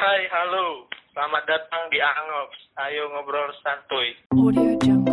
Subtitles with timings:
[0.00, 0.88] Hai, halo.
[1.12, 2.72] Selamat datang di Angops.
[2.80, 4.16] Ayo ngobrol santuy.
[4.32, 5.09] Audio.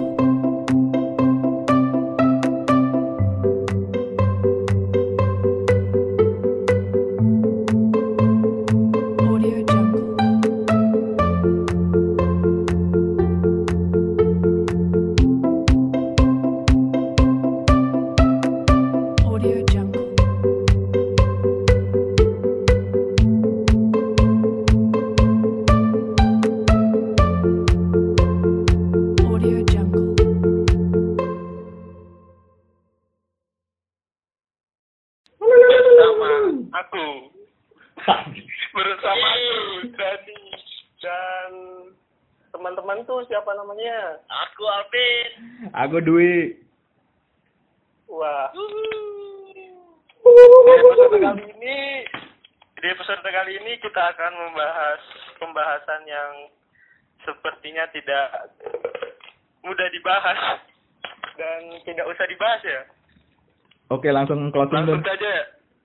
[64.17, 65.05] Langsung closing Langsung dong.
[65.05, 65.33] saja.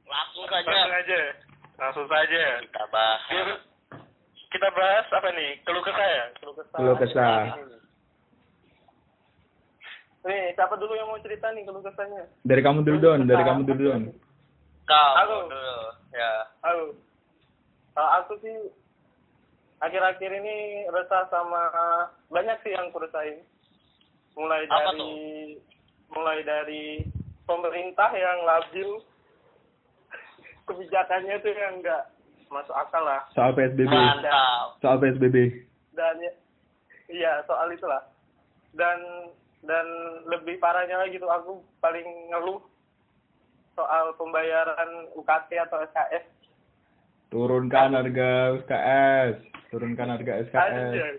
[0.08, 1.20] Langsung Langsung saja aja.
[1.76, 2.42] Langsung saja.
[2.62, 3.20] kita bahas.
[4.48, 5.50] Kita bahas apa nih?
[5.64, 6.24] Keluh kesah ya?
[6.40, 6.78] Keluh kesah.
[6.78, 7.40] Keluh kesah.
[10.22, 12.30] Nih, siapa dulu yang mau cerita nih keluh kesahnya?
[12.46, 14.02] Dari kamu dulu Don, dari kamu dulu Don.
[14.86, 15.50] Kau Halo.
[15.50, 15.76] dulu.
[16.14, 16.32] Ya.
[16.62, 16.84] Halo.
[17.92, 18.56] Kalau aku sih
[19.82, 20.56] akhir-akhir ini
[20.88, 21.62] resah sama
[22.30, 23.42] banyak sih yang kuresahin.
[24.32, 25.12] Mulai Apa dari
[26.08, 26.84] mulai dari
[27.48, 28.88] pemerintah yang labil
[30.68, 32.02] kebijakannya tuh yang enggak
[32.52, 33.88] masuk akal lah Soal PSBB.
[33.88, 34.76] Mantap.
[34.84, 35.36] Soal PSBB.
[35.92, 36.32] dan ya,
[37.12, 38.00] iya soal itulah
[38.72, 38.96] dan
[39.60, 39.84] dan
[40.24, 42.60] lebih parahnya lagi tuh aku paling ngeluh
[43.76, 46.32] soal pembayaran UKT atau SKS
[47.32, 49.34] Turunkan harga SKS.
[49.72, 50.72] Turunkan harga SKS.
[50.92, 51.14] Anjay.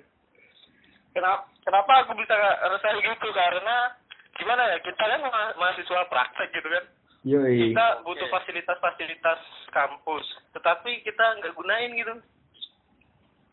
[1.18, 3.98] Kenapa kenapa aku bisa resah gitu karena
[4.34, 6.86] gimana ya kita kan ma- mahasiswa praktek gitu kan
[7.24, 7.72] Yoi.
[7.72, 8.34] kita butuh Oke.
[8.34, 9.40] fasilitas-fasilitas
[9.70, 12.14] kampus tetapi kita nggak gunain gitu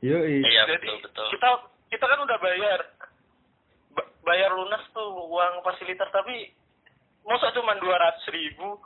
[0.03, 0.41] Yoi.
[0.41, 1.27] Iya jadi betul betul.
[1.31, 1.49] kita
[1.91, 2.81] kita kan udah bayar
[3.91, 6.51] Ba- bayar lunas tuh uang fasilitas tapi
[7.21, 8.81] masa cuma dua ratus ribu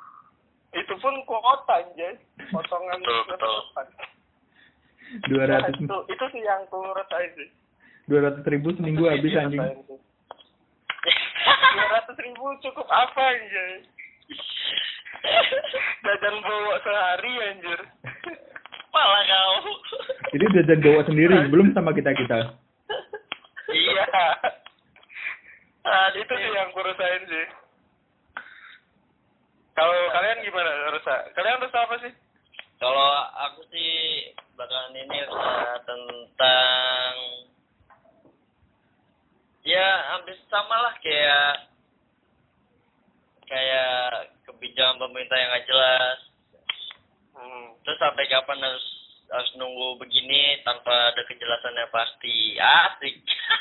[0.75, 2.19] itu pun kuota anjay
[2.50, 3.56] potongan Betul, betul.
[5.31, 7.49] Dua ratus itu itu sih yang aku rasain sih
[8.04, 9.62] dua ratus ribu seminggu habis anjing.
[11.04, 13.69] Dua ratus ribu cukup apa anjir?
[16.04, 17.81] Jajan bawa sehari anjir.
[18.94, 19.56] Malah kau.
[20.34, 22.38] Ini jajan bawa sendiri, belum sama kita kita.
[23.75, 24.06] iya.
[25.84, 27.47] Nah, itu sih yang aku rasain sih.
[29.75, 32.12] Kalau kalian gimana rusak kalian rusak apa sih?
[32.78, 33.10] Kalau
[33.48, 33.91] aku sih
[34.54, 35.21] bakalan ini
[35.82, 37.12] tentang
[39.64, 41.48] ya hampir sama lah kayak
[43.44, 43.97] kayak
[44.44, 46.19] kebijakan pemerintah yang nggak jelas.
[47.34, 47.74] Hmm.
[47.82, 48.86] terus sampai kapan harus
[49.26, 52.54] harus nunggu begini tanpa ada kejelasan yang pasti?
[52.56, 53.14] Asik.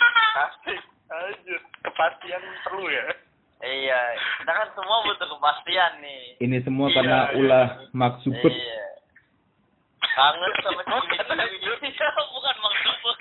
[0.45, 0.81] Asik.
[1.09, 3.05] Anjir kepastian perlu ya?
[3.63, 4.01] Iya
[4.39, 6.23] kita kan semua butuh kepastian nih.
[6.37, 7.35] Ini semua Iya, karena iya.
[7.39, 8.53] ulah Mark Zuckerberg.
[8.53, 8.85] iya.
[10.13, 11.89] Kangen sama Bukan, ciwi-ciwi
[12.37, 13.17] bukan maksud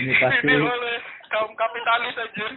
[0.00, 0.96] Ini pasti ini oleh
[1.28, 2.52] kaum kapitalis anjir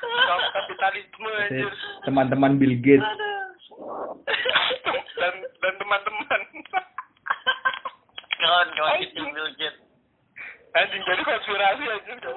[0.00, 1.70] kaum kapitalisme anjir
[2.02, 3.04] teman-teman Bill Gates.
[5.14, 6.40] dan dan teman-teman
[8.36, 9.80] kawan-kawan kita Bill Gates
[10.72, 12.32] anjing jadi konspirasi usah.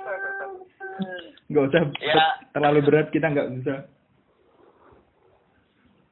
[1.47, 2.25] Nggak usah Ya.
[2.51, 3.75] terlalu berat kita nggak bisa.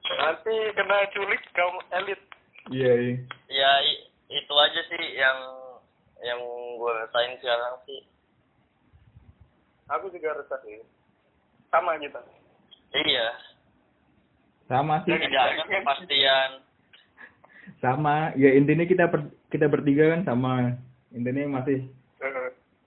[0.07, 2.21] nanti kena culik kaum elit
[2.69, 2.93] Iya.
[2.95, 3.15] iya.
[3.49, 4.03] ya i-
[4.33, 5.39] itu aja sih yang
[6.21, 6.39] yang
[6.73, 8.01] gue rasain sekarang sih
[9.87, 10.79] aku juga resah sih
[11.69, 12.19] sama kita
[12.93, 13.27] iya
[14.67, 15.15] Sama sih.
[15.15, 16.51] tidak ada kepastian
[17.77, 18.31] Sama.
[18.35, 20.79] Ya intinya kita per- kita bertiga kan sama.
[21.11, 21.83] Intinya masih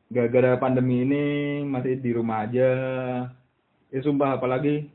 [0.09, 1.25] gara-gara pandemi ini
[1.63, 2.71] masih di rumah aja.
[3.89, 4.89] Ya sumpah apalagi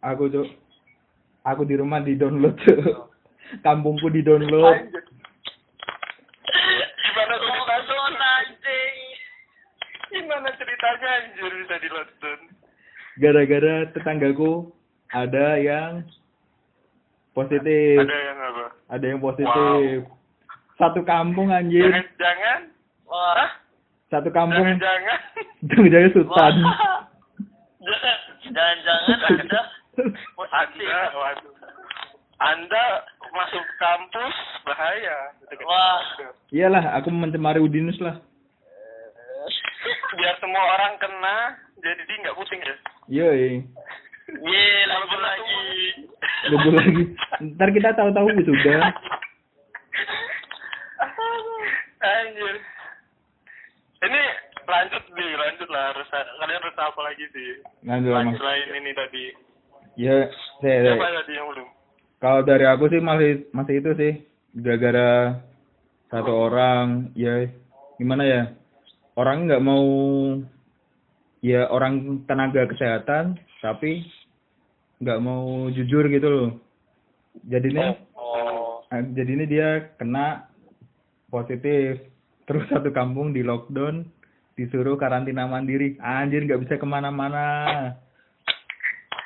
[0.00, 0.46] aku tuh
[1.42, 3.10] aku di rumah di download tuh.
[3.60, 4.70] Kampungku di download.
[4.70, 5.02] anjir.
[7.02, 7.92] gimana ceritanya
[10.12, 12.40] anjing ceritanya anjir bisa di lockdown
[13.14, 14.72] Gara-gara tetanggaku
[15.08, 16.04] ada yang
[17.32, 17.96] positif.
[17.98, 20.08] ada yang apa Ada yang positif.
[20.74, 21.84] Satu kampung anjir.
[21.84, 22.60] jangan jangan
[23.04, 23.48] wah
[24.08, 24.64] Satu kampung.
[24.64, 25.18] jangan jangan
[25.62, 26.54] Jangan-jangan sultan.
[28.44, 29.60] jangan-jangan ada
[30.52, 31.52] anda waduh
[32.42, 32.84] anda
[33.30, 34.34] masuk kampus
[34.66, 35.30] bahaya.
[35.62, 36.02] Wah.
[36.50, 38.18] Iyalah, aku mencemari Udinus lah.
[40.18, 41.36] Biar semua orang kena,
[41.80, 42.76] jadi dia nggak pusing ya.
[43.10, 43.62] Yoi.
[44.32, 45.66] Ye, lanjut lagi.
[46.48, 47.02] Lebih lagi.
[47.52, 48.80] Ntar kita tahu-tahu sudah.
[52.02, 52.56] Anjir.
[54.02, 54.22] Ini
[54.66, 55.84] lanjut nih, lanjut lah.
[55.94, 57.50] Harus kalian harus apa lagi sih?
[57.86, 58.34] Lanjut Mas.
[58.38, 59.24] Selain ini tadi.
[59.98, 60.30] Ya,
[60.64, 60.96] saya, saya.
[60.96, 61.68] Siapa tadi yang belum?
[62.22, 64.12] Kalau dari aku sih masih masih itu sih
[64.54, 65.42] gara-gara
[66.12, 67.48] satu orang ya
[67.96, 68.42] gimana ya
[69.14, 69.84] orang nggak mau
[71.40, 74.06] ya orang tenaga kesehatan tapi
[74.98, 76.50] nggak mau jujur gitu loh
[77.44, 78.84] jadinya Oh.
[78.88, 80.46] eh, jadinya dia kena
[81.26, 81.98] positif
[82.44, 84.04] terus satu kampung di lockdown
[84.52, 87.96] disuruh karantina mandiri anjir nggak bisa ke mana-mana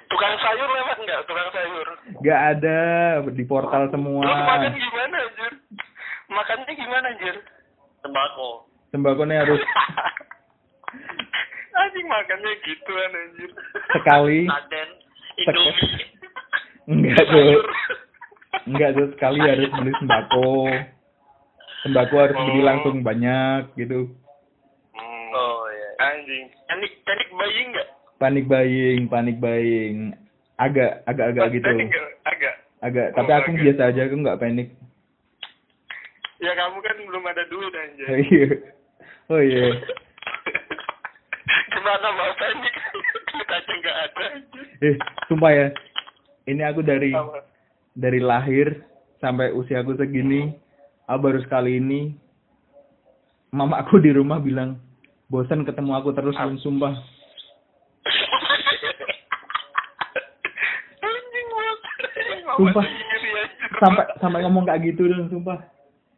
[0.07, 1.21] Tukang sayur lewat nggak?
[1.27, 1.87] Tukang sayur.
[2.23, 2.79] nggak ada
[3.27, 5.53] di portal semua Terus makan gimana anjir?
[6.27, 7.37] Makannya gimana anjir?
[8.01, 8.51] Tembakau.
[8.89, 9.61] Sembakonya harus
[11.77, 13.51] Anjing makannya gitu kan anjir.
[13.93, 14.39] sekali.
[15.37, 16.07] Indomie.
[16.89, 17.61] enggak tuh
[18.65, 20.49] enggak tuh sekali harus beli sembako
[21.83, 22.65] sembako harus beli Oh.
[22.65, 24.09] langsung banyak gitu
[24.93, 25.29] Hmm.
[25.31, 25.89] Oh iya.
[26.07, 26.45] Anjing.
[26.67, 27.89] Panik panik bayi nggak?
[28.17, 30.17] panik buying panik buying
[30.57, 31.69] agak agak agak gitu?
[32.25, 32.55] Agak.
[32.81, 33.61] agak Oh, tapi aku agak.
[33.61, 34.69] biasa aja aku nggak panik
[36.37, 38.09] Ya kamu kan belum ada duit anjir.
[39.31, 39.67] Oh iya.
[41.71, 42.75] Gimana mau panik?
[43.47, 44.27] Aja nggak ada.
[44.83, 44.95] Eh
[45.31, 45.67] sumpah ya.
[46.47, 47.11] Ini aku dari
[47.97, 48.85] dari lahir
[49.19, 50.53] sampai usiaku segini
[51.09, 52.13] aku baru sekali ini
[53.55, 54.77] mama aku di rumah bilang
[55.33, 56.95] bosan ketemu aku terus Lun, sumpah.
[62.57, 62.85] Sumpah.
[63.77, 65.76] Sampai sampai ngomong kayak gitu dong sumpah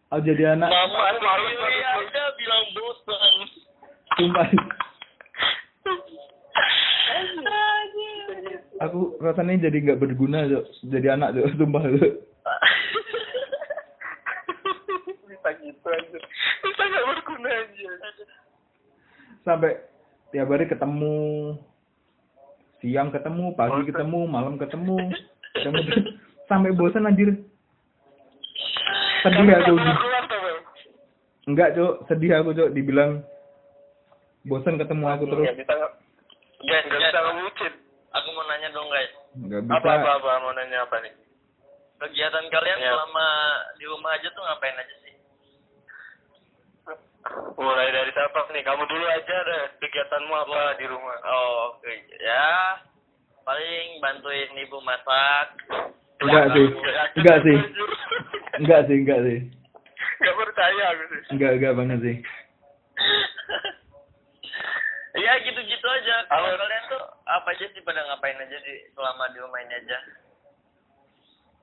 [0.09, 3.35] aku jadi anak Mama sendiri aja bilang bosan.
[4.17, 4.49] sumpah
[8.85, 10.65] aku rasanya jadi nggak berguna Cok.
[10.89, 11.47] jadi anak Cok.
[11.61, 12.15] sumpah Cok.
[15.29, 16.23] Bisa gitu anjir.
[16.65, 17.93] Bisa nggak berguna anjir.
[19.45, 19.81] sampai
[20.29, 21.17] tiap hari ketemu
[22.85, 25.09] siang ketemu pagi ketemu malam ketemu
[25.57, 25.81] ketemu
[26.53, 27.33] sampai bosan anjir
[29.21, 29.75] sedih aku
[31.47, 33.25] enggak cok sedih aku cok dibilang
[34.45, 35.75] bosan ketemu aku terus Nggak bisa?
[36.59, 37.73] Guys, Nggak bisa ngebucin.
[38.11, 39.13] aku mau nanya dong guys.
[39.39, 41.13] nggak bisa Apa apa apa mau nanya apa nih?
[41.99, 42.91] Kegiatan kalian Ya.
[42.93, 43.29] selama
[43.75, 45.15] di rumah aja tuh ngapain aja sih?
[47.55, 48.63] Mulai dari siapa nih?
[48.63, 49.65] Kamu dulu aja deh.
[49.79, 51.17] Kegiatanmu apa di rumah?
[51.27, 51.93] Oh, oke.
[52.17, 52.79] Ya,
[53.43, 55.47] paling bantuin ibu masak.
[56.25, 56.67] enggak sih
[57.15, 57.57] enggak sih
[58.59, 59.39] enggak sih enggak sih
[60.19, 61.21] Nggak percaya aku sih.
[61.31, 62.17] enggak enggak banget sih
[65.19, 66.17] ya gitu-gitu aja.
[66.27, 69.99] Kalau kalian tuh apa aja sih pada ngapain aja di selama di rumah ini aja?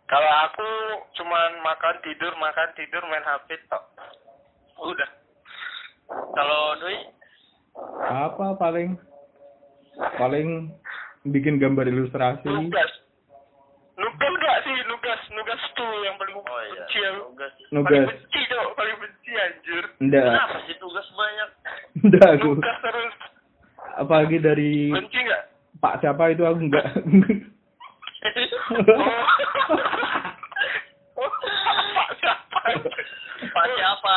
[0.06, 0.70] Kalau aku
[1.16, 3.84] cuman makan tidur makan tidur main HP tok.
[4.78, 5.10] Udah.
[6.36, 6.98] Kalau Dwi,
[8.06, 9.00] apa paling
[10.20, 10.70] paling
[11.26, 12.92] bikin gambar ilustrasi Nugas.
[13.98, 14.35] Nugas enggak?
[15.28, 15.58] Nugas.
[15.58, 17.52] Nugas tuh yang paling oh iya, benci tugas.
[17.52, 18.70] Paling nugas benci dong.
[18.74, 19.84] Paling benci anjir.
[20.00, 21.50] enggak Kenapa sih tugas banyak?
[22.00, 23.14] enggak aku Nugas terus.
[23.96, 25.44] apalagi dari Benci nggak?
[25.78, 26.86] pak siapa itu aku enggak
[31.16, 31.32] Oh.
[31.96, 32.60] Pak siapa?
[33.48, 34.16] Pak siapa?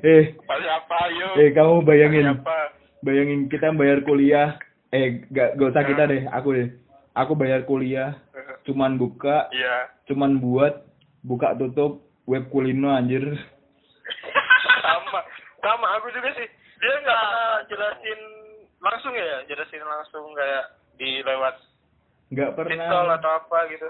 [0.00, 0.96] eh Pak siapa?
[1.04, 1.28] Ayo.
[1.36, 2.58] eh kamu bayangin Siapa?
[3.00, 4.56] bayangin kita bayar kuliah
[4.88, 6.68] eh gak, gak usah kita deh aku deh
[7.12, 8.16] aku bayar kuliah
[8.64, 9.92] cuman buka Iya.
[10.08, 10.88] Cuman buat
[11.22, 13.22] buka tutup web kulino anjir.
[14.82, 15.20] Sama.
[15.60, 16.48] Sama aku juga sih.
[16.78, 18.20] Dia nggak pernah jelasin
[18.80, 19.44] langsung ya?
[19.46, 20.64] Jelasin langsung kayak
[20.98, 21.54] di lewat
[22.28, 23.88] nggak pistol pernah atau apa gitu.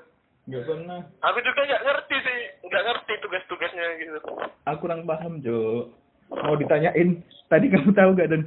[0.49, 1.01] Nggak pernah.
[1.31, 2.41] Aku juga nggak ngerti sih.
[2.67, 4.19] Nggak ngerti tugas-tugasnya gitu.
[4.67, 5.89] Aku kurang paham Jo
[6.33, 7.23] mau ditanyain.
[7.49, 8.43] Tadi kamu tahu gak dan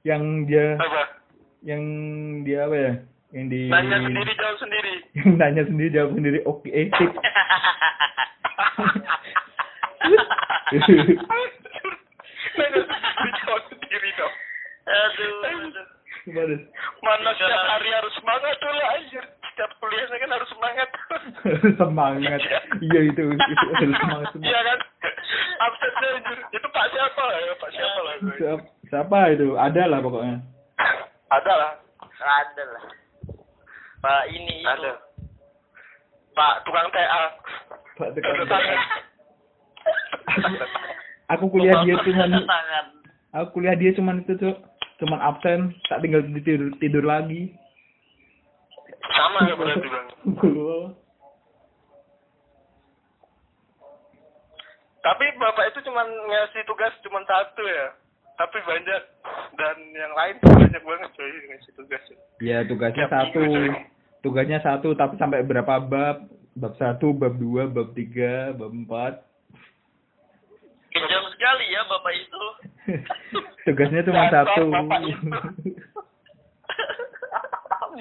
[0.00, 1.20] yang dia apa?
[1.60, 1.82] yang
[2.40, 2.92] dia apa ya
[3.30, 4.94] yang di nanya sendiri jawab sendiri.
[5.18, 6.38] Yang nanya sendiri jawab sendiri.
[6.46, 7.12] Oke eh sip
[12.58, 14.34] nanya sendiri jawab sendiri dong.
[14.90, 15.34] Aduh.
[15.46, 15.86] aduh.
[16.20, 16.56] Gimana?
[17.00, 19.24] mana setiap hari harus semangat tuh lah anjir.
[19.50, 20.88] Setiap kuliahnya kan harus semangat.
[21.80, 22.40] Semangat.
[22.80, 23.24] Iya itu.
[23.24, 24.32] Itu harus semangat.
[24.36, 24.78] Iya kan?
[25.64, 26.38] Absennya anjir.
[26.54, 27.24] Itu pak siapa?
[27.40, 28.14] Ya pak siapa lah
[28.90, 29.54] siapa itu?
[29.54, 30.36] Ada lah pokoknya.
[31.30, 31.72] Ada lah.
[32.18, 32.82] Ada lah.
[34.00, 34.68] Pak ini itu.
[34.68, 34.92] ada
[36.32, 37.22] pak tukang TA
[38.00, 38.80] Pak tukang tangan.
[41.36, 42.32] aku kuliah dia cuman
[43.36, 44.56] aku kuliah dia cuman itu cok
[45.04, 47.52] cuman absen tak tinggal tidur tidur lagi
[49.10, 50.06] Sama ya berarti bang.
[55.00, 57.88] Tapi bapak itu cuma ngasih tugas cuma satu ya.
[58.40, 59.02] Tapi banyak
[59.60, 62.00] dan yang lain tuh banyak banget coy ngasih tugas.
[62.40, 63.76] ya tugasnya Tiap satu minggu,
[64.24, 66.24] tugasnya satu tapi sampai berapa bab
[66.56, 69.28] bab satu bab dua bab tiga bab empat
[70.90, 72.44] Kejam sekali ya bapak itu.
[73.68, 75.28] tugasnya cuma satu bapak itu.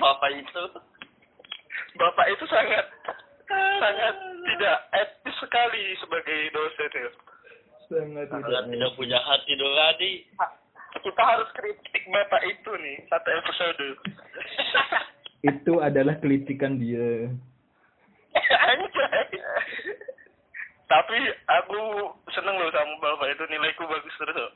[0.01, 0.63] bapak itu.
[1.99, 2.85] Bapak itu sangat
[3.51, 7.11] sangat tidak etis sekali sebagai dosen ya.
[7.89, 10.11] Sangat Sangat tidak punya hati nurani.
[10.89, 13.85] Kita harus kritik bapak itu nih satu episode.
[15.41, 17.29] itu adalah kritikan dia
[18.35, 19.23] Anjay.
[20.85, 21.17] Tapi
[21.47, 21.79] aku
[22.29, 24.33] seneng loh sama bapak itu nilaiku bagus terus.
[24.33, 24.51] Cok.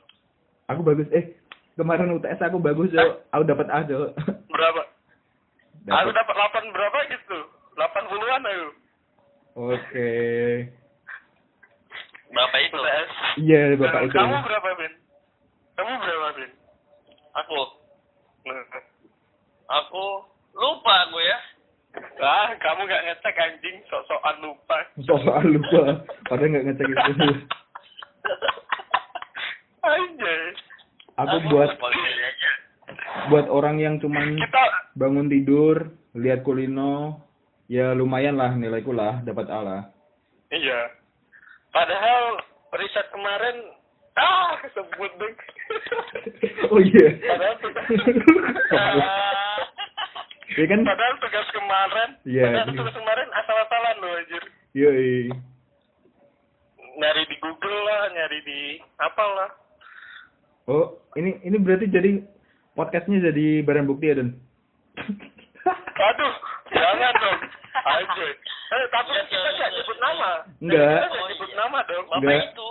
[0.66, 1.24] aku bagus eh
[1.74, 4.10] kemarin UTS aku bagus cok aku dapat A cok
[4.48, 4.82] Berapa?
[5.84, 6.16] Aku Dapat.
[6.16, 7.38] dapat 8 berapa gitu?
[7.76, 8.66] 80-an ayo.
[9.54, 10.10] oke
[12.34, 12.78] Bapak itu.
[13.46, 14.92] Iya bapak itu Kamu berapa, Ben?
[15.78, 16.50] Kamu berapa, Ben?
[17.34, 17.60] Aku.
[18.44, 18.64] Nah.
[19.82, 20.04] Aku
[20.52, 21.38] lupa aku ya.
[22.18, 24.78] Ah, kamu gak ngecek anjing, sok-sokan lupa.
[25.06, 27.28] soal lupa padahal nggak ngecek itu
[29.84, 30.42] Anjay.
[31.14, 32.50] aku buat lupa kayaknya aja.
[33.30, 34.64] buat orang yang cuman Kita
[34.98, 35.76] bangun tidur
[36.18, 37.22] lihat kulino
[37.70, 39.82] ya lumayan lah nilaiku lah dapat A lah
[40.50, 40.90] iya.
[41.74, 42.22] Padahal
[42.72, 43.56] riset kemarin
[44.14, 45.34] ah kesebut deh.
[46.70, 47.86] oh iya Padahal tugas
[48.70, 49.58] Ah,
[50.56, 52.78] ya kan padahal tugas kemarin, Iya, padahal bener.
[52.78, 54.42] tugas kemarin asal-asalan loh anjir.
[54.72, 55.14] yoi
[56.94, 58.60] Nyari di Google lah, nyari di
[58.96, 59.50] apalah.
[60.66, 62.22] oh ini ini berarti jadi
[62.72, 64.38] podcastnya jadi barang bukti ya dan
[65.94, 66.34] Aduh,
[66.70, 67.38] jangan dong.
[67.74, 68.30] Anjay.
[68.70, 70.30] Eh, tapi Ya, kita nggak nyebut nama.
[70.56, 70.94] Enggak.
[70.94, 72.04] Kita nggak nyebut nama dong.
[72.06, 72.42] Bapak Enggak.
[72.46, 72.68] itu.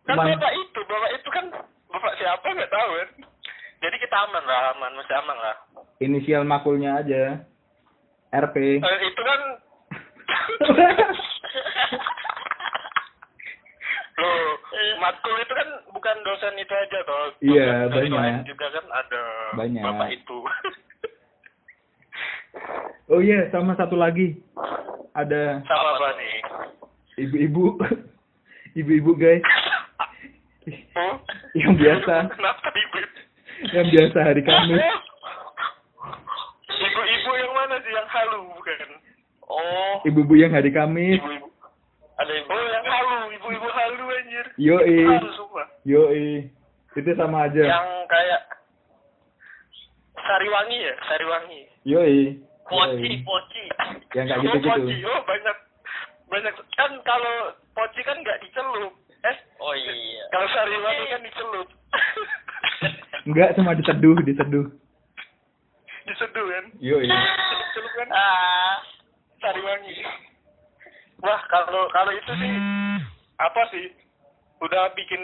[0.00, 1.44] Kan Cuman- bapak itu, bapak itu kan
[1.88, 3.08] bapak siapa nggak tahu kan.
[3.78, 5.56] Jadi kita aman lah, aman, masih aman lah.
[5.98, 7.42] inisial makulnya aja
[8.30, 9.40] RP Eh, itu kan
[14.14, 14.50] Loh,
[14.98, 17.30] matkul itu kan bukan dosen itu aja toh.
[17.40, 18.42] Iya, Dosen banyak.
[18.44, 19.22] juga kan ada
[19.54, 19.78] Banyak.
[19.80, 20.38] bapak itu.
[23.08, 24.38] Oh iya sama satu lagi
[25.12, 26.34] ada Sama apa nih?
[27.20, 27.64] ibu-ibu
[28.78, 29.42] ibu-ibu guys
[30.68, 31.16] Oh?
[31.56, 33.00] yang biasa Kenapa ibu?
[33.72, 34.76] yang biasa hari Kamis
[36.68, 37.88] Ibu-ibu yang mana sih?
[37.88, 38.78] Yang halu bukan?
[39.42, 41.48] Oh, ibu-ibu yang hari Kamis Ibu-ibu.
[42.14, 42.48] ada ibu.
[42.48, 44.46] Oh, yang halu, ibu-ibu halu anjir.
[44.60, 44.98] Yoi.
[45.32, 45.66] Sumpah.
[45.82, 46.52] yoi
[46.92, 48.42] itu sama aja Yang kayak
[50.18, 51.60] Sariwangi ya, Sariwangi.
[51.86, 52.18] yoi
[52.68, 53.16] Poci, Yoi.
[53.22, 53.62] poci.
[54.12, 54.92] yang kayak oh, gitu poci.
[54.94, 55.56] gitu Oh, banyak
[56.28, 57.34] banyak kan kalau
[57.72, 58.92] poci kan nggak dicelup.
[59.18, 60.22] Eh, Oh iya.
[60.28, 61.68] kalau Sariwangi kan dicelup.
[63.24, 64.66] enggak cuma diseduh diseduh
[66.04, 66.64] Diseduh kan.
[66.78, 68.74] yoi Dicelup kan Ah,
[69.38, 69.96] Sariwangi.
[71.18, 72.52] Wah, kalau kalau itu sih
[73.36, 73.90] apa sih?
[74.58, 75.22] Udah bikin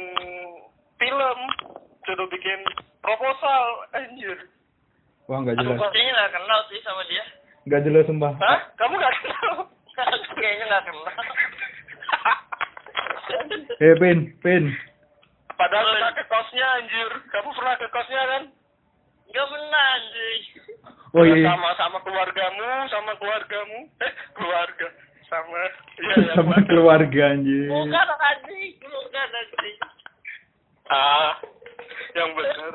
[0.97, 1.39] film,
[2.03, 2.61] sudah bikin
[3.01, 4.39] proposal, anjir.
[5.27, 7.25] Wah nggak aku jelas kayaknya nggak kenal sih sama dia.
[7.65, 8.59] nggak jelas sumpah Hah?
[8.77, 9.55] Kamu gak kenal?
[10.15, 11.07] Aku kayaknya nggak kenal.
[13.85, 14.65] eh pin pin
[15.55, 17.09] Padahal pernah ke kosnya anjir.
[17.31, 18.43] Kamu pernah ke kosnya kan?
[19.31, 20.39] Nggak pernah sih.
[21.15, 23.79] oh iya Sama sama keluargamu, sama keluargamu.
[24.03, 24.89] Eh, keluarga.
[25.31, 25.61] Sama
[26.03, 27.07] iya ya, sama keluarga.
[27.07, 29.77] keluarga anjir Bukan anjing, bukan anjing.
[30.85, 31.33] Ah,
[32.13, 32.75] yang bener.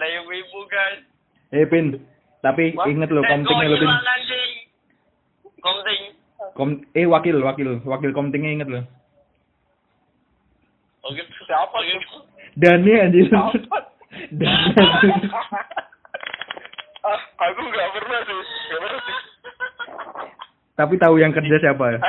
[0.00, 1.04] Ada ibu-ibu guys.
[1.52, 2.00] eh pin
[2.40, 3.90] tapi Wah, inget lo Eh, komtingnya lo pin.
[5.60, 6.02] Komting.
[6.50, 8.80] kom eh wakil wakil wakil komtingnya inget lo
[11.00, 11.28] Oh gitu.
[11.44, 12.16] Siapa Oh, gitu.
[12.56, 13.28] Dani anjir?
[14.30, 14.72] Dani
[17.02, 18.36] ah, aku nggak pernah sih.
[18.40, 19.18] Nggak pernah sih.
[20.74, 22.00] tapi tahu yang kerja siapa.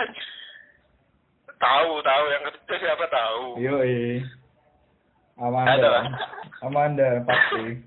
[1.57, 3.59] Tahu, tahu yang kerja siapa tahu.
[3.59, 4.23] Yoi.
[4.23, 4.40] Ada
[5.41, 5.91] Amanda.
[6.61, 7.81] Amanda pasti.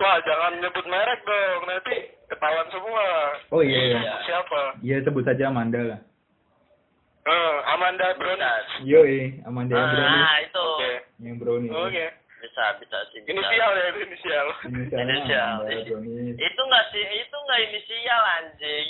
[0.00, 1.60] Wah, jangan nyebut merek dong.
[1.68, 1.96] Nanti
[2.32, 3.06] ketahuan semua.
[3.52, 4.00] Oh iya.
[4.00, 4.14] iya.
[4.24, 4.60] Siapa?
[4.80, 6.00] Iya sebut saja Amanda lah.
[7.24, 8.68] Eh, Amanda Brownies.
[8.84, 10.24] Yoi, Amanda yang brownies.
[10.28, 10.60] Ah, itu.
[10.76, 10.92] Oke.
[11.24, 11.72] Yang brownies.
[11.72, 12.06] Oke.
[12.44, 13.20] Bisa, bisa sih.
[13.24, 13.32] Bisa.
[13.32, 14.46] Inisial ya, inisial.
[14.68, 15.56] Inisialnya Inisial.
[15.64, 16.36] Amanda.
[16.36, 18.88] Itu nggak sih, itu nggak inisial anjing.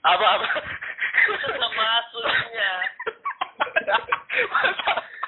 [0.00, 0.48] apa apa
[1.30, 2.72] Itu nama aslinya.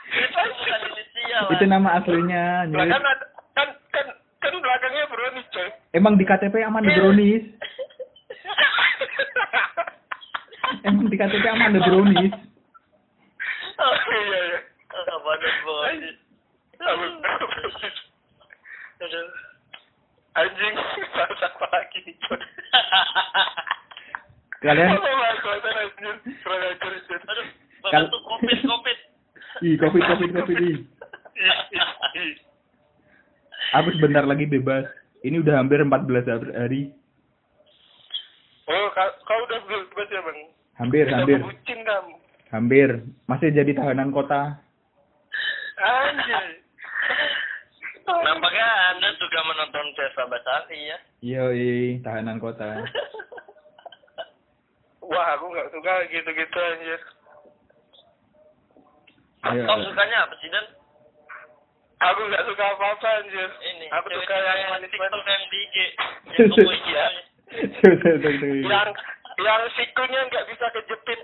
[1.52, 2.68] Itu nama aslinya.
[2.68, 2.88] Kan
[3.56, 4.06] kan kan
[4.42, 7.44] kan belakangnya brownies coy Emang di KTP aman ada brownies.
[10.88, 12.32] Emang di KTP aman ada brownies.
[13.82, 14.60] oh iya iya
[15.64, 16.16] brownies.
[19.02, 19.26] Aduh.
[20.32, 20.74] anjing
[21.44, 22.40] apa lagi nih coy
[24.62, 24.94] Kalian
[29.62, 30.76] ih covid covid covid ih.
[32.18, 32.32] Ih.
[33.72, 34.84] Aku sebentar lagi bebas.
[35.22, 36.90] Ini udah hampir 14 hari.
[38.66, 40.38] oh kau, kau udah bebas ya bang
[40.72, 41.38] Hampir, Udah hampir.
[41.38, 42.14] bucin kamu
[42.50, 42.88] Hampir.
[43.24, 44.58] Masih jadi tahanan kota.
[45.78, 46.60] anjing
[48.02, 50.98] Nampaknya Anda juga menonton Cesa Basari ya.
[51.22, 52.82] Yoi, tahanan kota.
[55.02, 57.00] wah aku nggak suka gitu-gitu anjir
[59.42, 59.62] Ayo.
[59.66, 60.66] Kau sukanya apa sih Dan?
[62.02, 63.86] aku nggak suka apa-apa anjir Ini.
[63.90, 65.76] aku suka yang manis-manis yang di IG.
[66.34, 66.88] Yang toko IG.
[66.90, 67.06] Ya.
[67.52, 68.52] Tuh, tuh, tuh, tuh.
[68.64, 68.88] yang
[69.38, 71.20] yang sikunya nggak bisa kejepit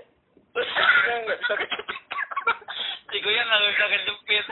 [0.53, 1.97] sikunya nggak bisa kejepit
[3.09, 4.45] Sikunya nggak bisa kejepit.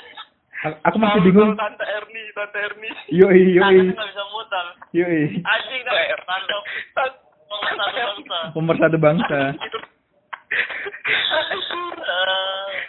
[0.84, 1.54] Aku masih bingung.
[1.54, 4.66] tante Erni tante Erni Yoi, yoi, Tangannya nggak bisa mutar.
[4.92, 5.22] yoi.
[5.46, 5.94] Anjing dah.
[6.26, 6.64] Tanduk.
[6.92, 8.40] Tan- Nomor satu bangsa.
[8.52, 9.40] Pemersatu bangsa.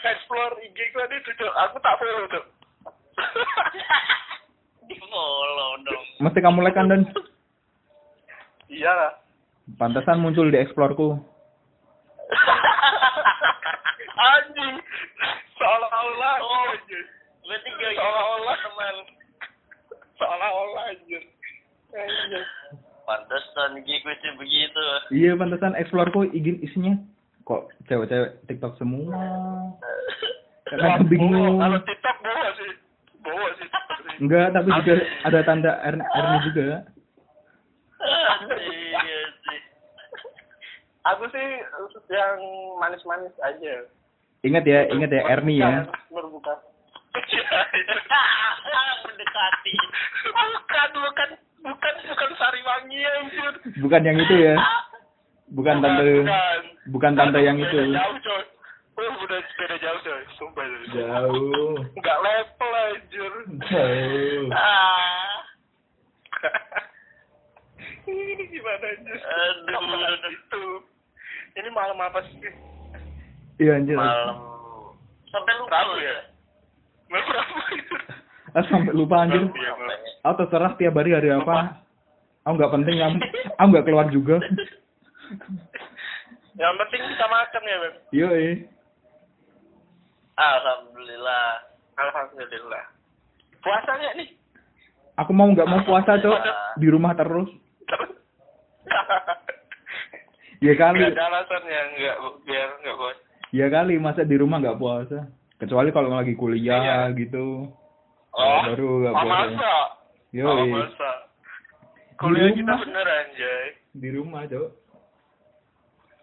[0.00, 1.53] Explore IG nih tuh Cok.
[1.59, 2.45] aku tak follow tuh
[4.88, 6.05] Di follow dong.
[6.19, 7.03] Mesti kamu like kan dan
[8.69, 9.12] iya lah
[9.77, 11.19] pantesan muncul di explore-ku.
[14.19, 14.75] anjing
[15.55, 16.73] seolah-olah Oh.
[16.73, 17.05] anjir
[17.43, 18.57] Berarti gak Seolah-olah.
[18.61, 18.95] teman.
[20.15, 21.23] seolah-olah anjir
[21.91, 22.45] anjir
[23.03, 24.85] Pantesan gitu sih begitu.
[25.09, 26.93] Iya, pantesan explore-ku igin isinya
[27.49, 29.17] kok cewek-cewek TikTok semua.
[30.69, 31.57] Karena aku bingung.
[31.57, 32.70] Kalau TikTok bawa sih
[33.18, 33.68] bawa sih.
[34.20, 34.94] Enggak, tapi juga
[35.25, 36.85] ada tanda Ern Erni juga.
[37.99, 39.62] Anjing, anjing.
[41.03, 41.46] aku sih
[42.09, 42.38] yang
[42.79, 43.75] manis-manis aja
[44.40, 45.83] Ingat ya, ingat ya Erni ya.
[46.09, 46.55] berbuka
[49.03, 49.75] Mendekati.
[50.31, 51.29] bukan bukan
[51.64, 54.55] bukan bukan sariwangi anjir Bukan yang itu ya.
[55.48, 56.61] Bukan tante bukan
[56.92, 57.80] bukan tante yang Beda itu.
[57.88, 58.42] jauh coy
[58.98, 60.82] oh udah beda jauh coy sumpah coy.
[60.92, 61.72] Jauh.
[61.96, 63.32] nggak level anjir
[63.64, 64.44] Jauh.
[64.52, 65.37] Ah.
[68.04, 70.28] ini gimana anjir Aduh.
[70.28, 70.62] Itu
[71.56, 72.52] ini malam apa sih
[73.58, 73.96] Iya anjir.
[73.98, 74.37] Malam.
[75.28, 76.04] Sampai lu ya?
[76.04, 76.16] ya.
[77.11, 77.96] malam apa itu
[78.56, 79.44] Ah, sampai lupa anjir.
[79.44, 79.72] Rabu ya?
[80.24, 81.84] Aku terserah tiap hari hari apa.
[82.48, 83.16] Aku nggak penting, aku,
[83.61, 84.37] aku nggak keluar juga.
[86.61, 88.47] yang penting bisa makan ya bang Yoi.
[90.38, 91.49] Alhamdulillah.
[91.99, 92.85] alhamdulillah
[93.62, 94.38] puasanya nih
[95.19, 96.38] Aku mau nggak mau puasa, Cok.
[96.79, 97.51] Di rumah terus.
[100.59, 100.99] Ya kali.
[100.99, 103.19] Gak ada alasan ya nggak biar nggak bos.
[103.55, 105.31] Ya kali, masa di rumah nggak puasa.
[105.55, 107.71] Kecuali kalau lagi kuliah gitu.
[108.35, 109.38] Oh, baru nggak oh, puasa.
[109.55, 109.75] masa?
[110.35, 110.51] Yoi.
[110.51, 111.11] Oh, masa?
[112.19, 113.67] Kuliah kita bener anjay.
[113.95, 114.69] Di rumah, Cok.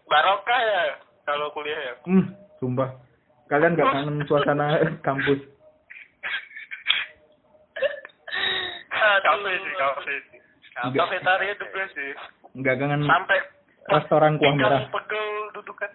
[0.06, 0.82] Barokah ya
[1.24, 1.94] kalau kuliah ya.
[2.06, 2.26] Hmm,
[2.58, 2.90] sumpah.
[3.46, 4.66] Kalian nggak kangen suasana
[5.02, 5.40] kampus?
[8.96, 10.40] Kafe sih, kafe sih.
[10.94, 12.12] Kafetaria the best sih.
[12.54, 13.40] Nggak kangen Sampai
[13.88, 15.92] restoran kuah merah pegel dudukan.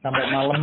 [0.00, 0.56] sampai malam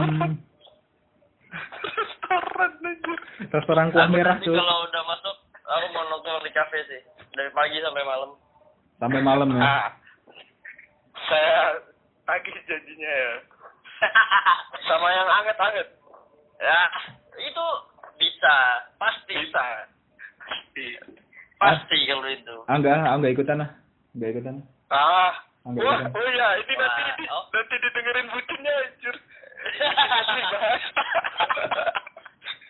[1.77, 3.17] Restoran anjir.
[3.47, 7.01] restoran kuah merah tuh kalau udah masuk, aku mau nongkrong di kafe sih.
[7.31, 8.31] Dari pagi sampai malam.
[8.97, 9.61] sampai malam ya.
[9.61, 9.87] Ah,
[11.27, 11.57] saya
[12.27, 13.31] tagih janjinya ya.
[14.87, 15.87] Sama yang anget-anget.
[16.59, 16.79] ya,
[17.39, 17.65] itu
[18.19, 18.55] bisa.
[18.99, 19.33] Pasti.
[19.33, 19.63] Bisa.
[20.43, 20.85] Pasti.
[21.57, 22.55] Pasti kalau itu.
[22.69, 23.69] Ah enggak, ah enggak ikutan lah.
[24.13, 24.55] Enggak ikutan.
[24.93, 25.33] Ah,
[25.65, 26.13] Enggak wah, bisa.
[26.13, 27.43] oh ya, ini nanti Wah, di, oh.
[27.49, 29.15] nanti didengerin bucinnya anjir.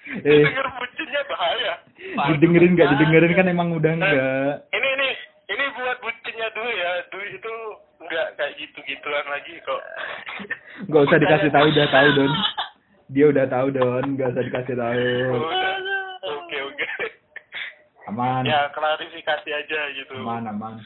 [0.07, 0.39] Eh.
[0.39, 1.73] Denger bucinnya bahaya.
[2.31, 4.63] Didengerin enggak didengerin kan emang udah enggak.
[4.71, 5.09] Ini ini
[5.51, 6.91] ini buat bucinnya dulu ya.
[7.11, 7.53] Dulu itu
[8.07, 9.81] enggak kayak gitu-gituan lagi kok.
[10.87, 12.31] Enggak usah dikasih tahu udah tahu Don.
[13.13, 15.07] Dia udah tahu Don, enggak usah dikasih tahu.
[16.27, 16.87] Oke, oke.
[18.11, 18.43] Aman.
[18.47, 20.15] Ya, klarifikasi aja gitu.
[20.23, 20.79] Aman, aman.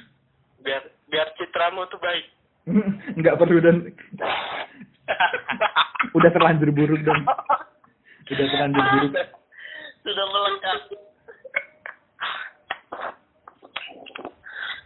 [0.61, 2.25] Biar biar citramu tuh baik.
[3.17, 3.77] Enggak perlu Don.
[6.13, 7.21] Udah terlanjur buruk Don.
[8.29, 9.13] Udah terlanjur buruk.
[10.05, 10.79] Sudah melekat.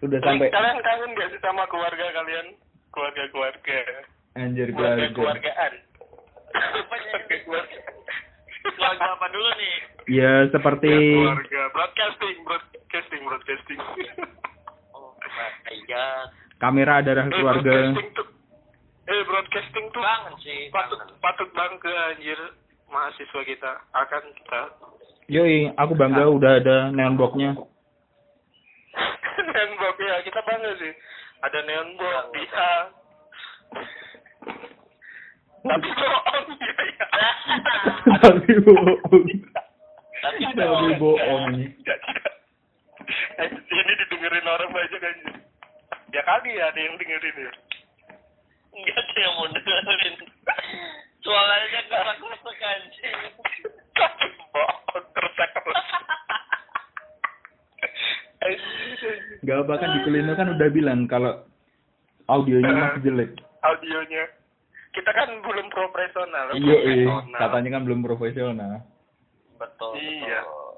[0.06, 2.48] Udah sampai Kalian kangen gak sih sama keluarga kalian?
[2.88, 3.80] keluarga-keluarga.
[4.36, 5.52] Anjir Keluarga keluarga.
[5.52, 5.74] keluargaan.
[6.56, 7.39] Ini?
[7.44, 7.78] Keluarga.
[8.65, 9.76] Keluarga apa dulu nih?
[10.08, 13.80] Ya seperti keluarga broadcasting, broadcasting, broadcasting.
[14.91, 16.28] Oh my god.
[16.56, 17.68] kamera adalah Eh, keluarga.
[17.91, 18.28] broadcasting tuh
[19.06, 20.04] eh broadcasting tuh
[20.39, 21.18] sih, patut kangen.
[21.20, 22.39] patut bangga anjir
[22.88, 24.62] mahasiswa kita akan kita
[25.28, 27.58] Yoi, aku bangga udah ada neon box-nya.
[29.45, 30.93] Neon box ya kita bangga sih
[31.45, 32.67] ada neon box bisa
[35.65, 37.08] tapi bohong ya, ya.
[38.21, 39.25] Tapi bohong.
[40.21, 41.65] Tapi bohong ini.
[43.41, 45.17] Eh, ini didengerin orang banyak kan
[46.13, 47.51] ya kali ya ada yang dengerin ya
[48.75, 50.15] Enggak ada yang mau dengerin.
[51.25, 53.17] Suaranya kesak-kesak anjing.
[53.97, 55.79] tapi bohong terus terus
[59.45, 61.45] Gak apa kan di kulino kan udah bilang kalau
[62.29, 63.31] audionya masih jelek.
[63.65, 64.25] audionya
[64.95, 67.08] kita kan belum profesional Iya, iya.
[67.36, 68.86] Katanya kan belum profesional.
[69.60, 69.91] Betul.
[69.99, 70.39] Iya.
[70.41, 70.73] betul.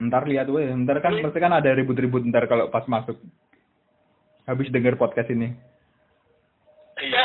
[0.00, 3.20] Ntar lihat weh, ntar kan pasti kan ada ribut-ribut ntar kalau pas masuk.
[4.48, 5.52] Habis denger podcast ini.
[7.00, 7.24] iya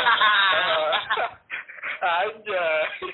[2.24, 3.12] anjay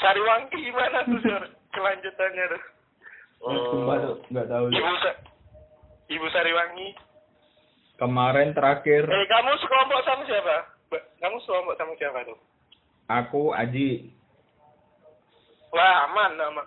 [0.00, 1.44] Sariwangi gimana tuh Sar?
[1.74, 2.62] Kelanjutannya tuh.
[3.44, 4.64] Sumpah tuh, nggak tahu.
[4.70, 5.20] ibu Sa-
[6.08, 6.88] ibu Sariwangi.
[7.94, 9.04] Kemarin terakhir.
[9.04, 10.56] Eh kamu sekelompok sama siapa?
[11.20, 12.38] Kamu sekelompok sama siapa tuh?
[13.06, 14.08] Aku Aji.
[15.70, 16.64] Wah aman aman.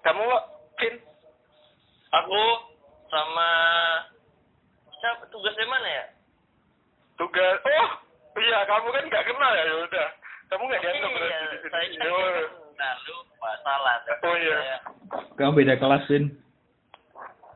[0.00, 0.24] Kamu?
[0.76, 0.94] Vin?
[2.10, 2.40] Aku
[3.06, 3.48] sama
[4.92, 5.28] siapa?
[5.28, 6.04] Tugasnya mana ya?
[7.16, 7.90] tugas oh!
[8.32, 10.08] Iya kamu kan nggak kenal ya udah.
[10.48, 12.00] Kamu nggak dianggap Iya, berarti di saya sini.
[12.00, 12.46] kan
[12.80, 13.22] Oh.
[13.44, 13.96] nah, salah.
[14.24, 14.80] Oh, iya.
[15.36, 16.32] Kamu beda kelas Vin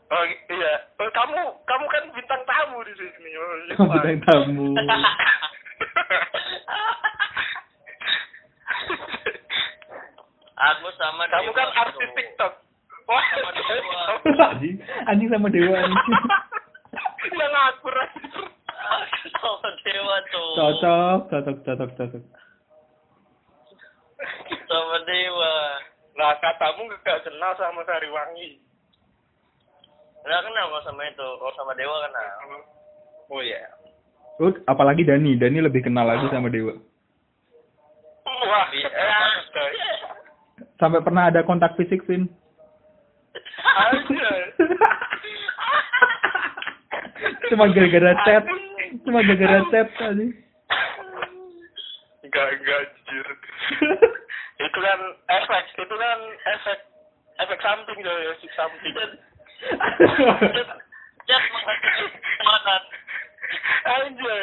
[0.04, 3.30] Oh iya, oh, kamu kamu kan bintang tamu di sini.
[3.34, 3.74] Oh, iya.
[3.74, 4.68] kamu bintang tamu
[10.54, 12.52] Aku sama kamu Dewa kan artis TikTok.
[13.04, 14.02] Wah, Sama Dewa.
[14.54, 14.76] anjing
[15.08, 16.14] anjing sama dewa anjing.
[17.34, 18.06] yang.
[18.70, 20.48] Aku sama Dewa tuh.
[20.54, 22.22] cocok cocok cocok cocok
[24.64, 25.54] Sama Dewa.
[26.14, 28.58] Nah, katamu gak kenal sama Sariwangi.
[30.22, 31.28] Nggak kenal kalau sama itu.
[31.36, 32.28] Kalau sama Dewa kenal.
[33.28, 33.60] Oh iya.
[34.36, 36.74] Oh, apalagi Dani Dani lebih kenal lagi sama dewa
[38.26, 38.90] Wah, Iya.
[38.90, 39.90] astaga.
[40.74, 42.26] sampai pernah ada kontak fisik Vin
[43.62, 44.34] Anjir.
[47.46, 48.42] cuma gara-gara chat
[49.06, 50.34] cuma gara-gara chat tadi
[52.26, 53.26] Enggak, enggak anjir.
[54.54, 56.18] Itu kan efek, itu kan
[56.54, 56.78] efek
[57.40, 58.94] efek samping ya, efek samping.
[61.24, 62.82] Menghasilkan semangat.
[63.84, 64.40] Anjir.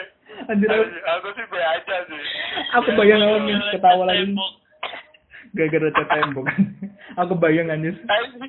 [0.47, 2.23] Anjir, aku- sih be aja sih.
[2.71, 4.31] aku bayang awalnya ketawa lagi
[5.51, 6.47] gara-gara chat tembok
[7.19, 8.47] aku bayang anjir Anjir.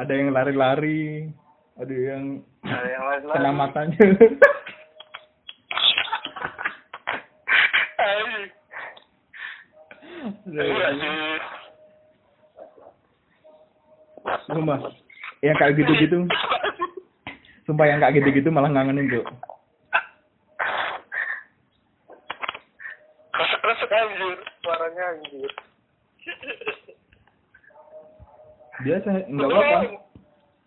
[0.00, 1.28] Ada yang lari-lari
[1.80, 3.36] ada yang Ada yang lain-lain.
[3.36, 4.04] kena matanya.
[14.46, 14.78] Sumpah,
[15.42, 16.18] yang kayak gitu-gitu,
[17.66, 19.24] sumpah yang kayak gitu-gitu malah ngangenin tuh.
[23.32, 25.50] Resek-resek anjir, suaranya anjir.
[28.82, 29.78] Biasa, nggak apa-apa,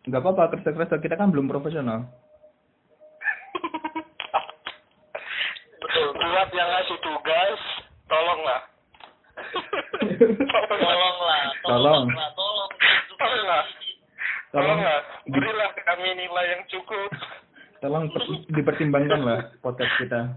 [0.06, 2.08] nggak apa-apa kresek-kresek kita kan belum profesional.
[5.78, 7.60] Betul, buat yang ngasih tugas,
[8.08, 8.62] tolonglah.
[10.65, 11.43] Tolonglah.
[11.67, 12.06] Tolong.
[12.08, 12.30] Tolonglah.
[12.32, 12.69] Tolong.
[13.19, 13.63] Tolonglah.
[14.56, 17.12] Tolong, Tolonglah, berilah kami nilai yang cukup
[17.84, 20.32] tolong per- dipertimbangkan lah podcast kita.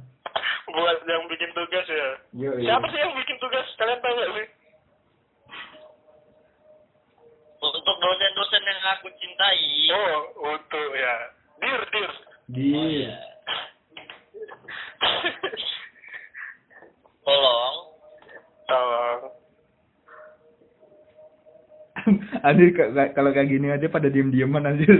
[0.69, 2.09] buat yang bikin tugas ya.
[2.35, 3.63] Yo, Siapa sih yang bikin tugas?
[3.79, 4.47] Kalian tahu nggak sih?
[7.99, 9.91] Untuk dosen-dosen yang aku cintai.
[9.91, 11.15] Oh, untuk ya.
[11.59, 12.11] Dir, dir.
[12.47, 12.71] Di,
[17.27, 17.75] Tolong.
[18.71, 19.21] Tolong.
[22.47, 24.95] anjir ka- ka- kalau kayak gini aja pada diem-dieman anjir.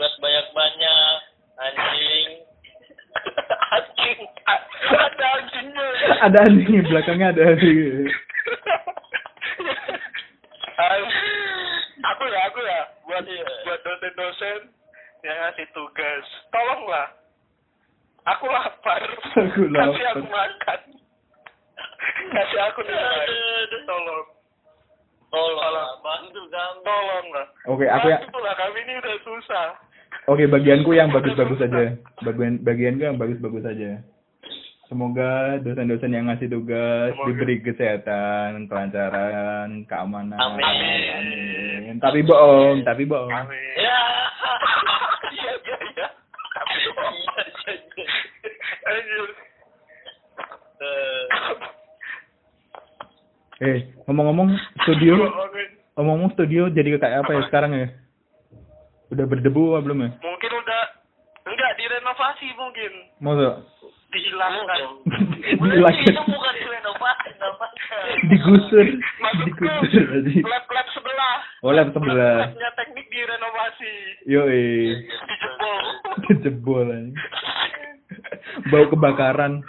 [0.00, 1.16] buat banyak-banyak.
[1.60, 2.28] Anjing.
[3.68, 4.18] Anjing.
[4.88, 5.86] Ada anjingnya.
[6.24, 8.08] Ada anjing belakangnya ada anjing.
[12.00, 12.80] Aku ya aku ya.
[13.04, 13.44] Buat iya.
[13.68, 14.72] buat dosen-dosen
[15.20, 16.24] yang ngasih tugas.
[16.48, 17.12] Tolonglah.
[18.24, 19.04] Aku lapar.
[19.36, 19.84] Aku lapar.
[19.84, 20.80] Kasih aku makan.
[22.40, 23.28] Kasih aku nilai
[23.84, 24.26] tolong.
[25.28, 25.90] Tolong.
[26.00, 29.68] bantu kami tolong lah oke okay, aku ya itulah kami ini udah susah.
[30.30, 31.98] Oke, bagianku yang bagus-bagus aja.
[32.22, 33.98] Bagian bagianku yang bagus-bagus aja.
[34.86, 37.26] Semoga dosen-dosen yang ngasih tugas Semoga.
[37.30, 40.38] diberi kesehatan, kelancaran, keamanan.
[40.38, 40.62] Amin.
[40.62, 41.94] Amin.
[41.98, 43.30] Tapi bohong, tapi bohong.
[43.30, 44.02] amin Ya.
[45.34, 46.06] iya iya iya
[46.50, 46.94] tapi iya.
[48.90, 49.26] Anjir.
[53.60, 55.20] Eh, ngomong-ngomong studio,
[55.98, 57.86] ngomong-ngomong studio jadi kayak apa ya sekarang ya?
[59.10, 60.10] Udah berdebu apa belum ya?
[60.16, 60.82] mungkin udah
[61.42, 63.66] enggak direnovasi mungkin Masa?
[64.08, 67.30] dihilangkan Berarti Dilaki- itu bukan direnovasi
[68.28, 68.86] digusur,
[69.46, 70.30] digusur aja.
[70.44, 72.36] lab-lab sebelah Oh, lab sebelah.
[72.44, 73.94] labnya teknik direnovasi
[74.24, 75.84] Yoi, dijebol
[76.40, 77.10] jebol aja.
[78.66, 79.62] Bau kebakaran.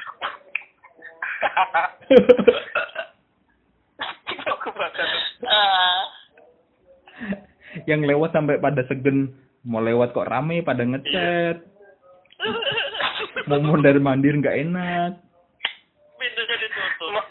[4.39, 6.01] Kok kebakaran Ah.
[7.89, 9.31] Yang lewat sampai pada segen
[9.67, 11.57] mau lewat kok rame pada ngechat.
[13.47, 15.11] Mau mondar mandir nggak enak.
[16.17, 17.25] Pintunya ditutup.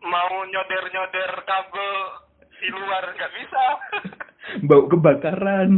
[0.00, 1.92] mau nyoder-nyoder kabel
[2.60, 3.64] di luar nggak bisa.
[4.66, 5.70] Bau kebakaran.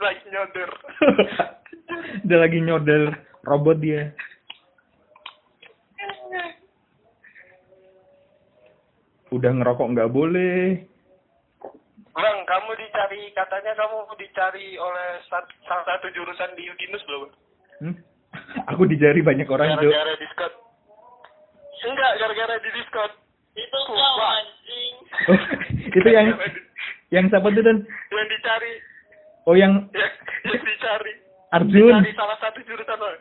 [0.00, 0.70] Lagi nyoder.
[2.26, 3.10] Dia lagi nyodel
[3.44, 4.14] robot dia
[9.30, 10.90] udah ngerokok nggak boleh.
[12.20, 17.22] Bang kamu dicari katanya kamu dicari oleh salah satu jurusan di Udinus belum
[17.80, 17.94] hmm?
[18.74, 20.52] aku dijari banyak orang tuh gara-gara diskon
[21.80, 23.10] enggak gara-gara di diskon
[23.50, 24.94] Itu kau anjing.
[25.26, 25.40] oh,
[25.98, 26.26] itu yang
[27.10, 27.82] yang siapa tuh dan
[28.14, 28.72] yang dicari.
[29.42, 30.12] Oh yang yang,
[30.46, 31.12] yang dicari.
[31.50, 31.98] Arjun.
[31.98, 33.18] Dicari salah satu jurusan Bang.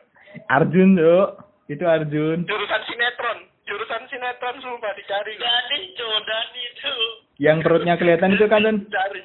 [0.53, 1.33] Arjun tuh
[1.65, 2.45] itu Arjun.
[2.45, 7.01] Jurusan sinetron jurusan sinetron sumpah dicari Dani tuh, Dani tuh.
[7.37, 9.21] yang perutnya kelihatan itu kan dan dicari.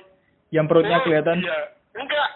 [0.52, 1.37] Yang perutnya Oh, kelihatan?
[1.40, 1.61] iya.
[1.96, 2.30] enggak.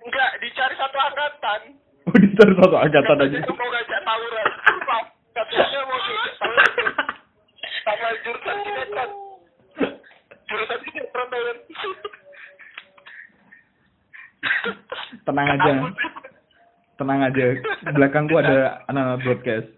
[0.00, 1.60] Enggak dicari satu angkatan.
[2.08, 3.36] Oh di satu angkatan aja.
[3.36, 4.48] katanya mau ngajak tawuran.
[4.64, 5.00] Sumpah,
[5.34, 6.70] katanya mau ngajak tawuran.
[7.80, 9.10] Sama jurusan sinetron.
[10.46, 11.56] Jurusan sinetron tawuran.
[15.20, 15.72] Tenang aja.
[16.96, 17.44] Tenang aja.
[17.60, 18.56] Di belakangku ada
[18.88, 19.68] anak-anak broadcast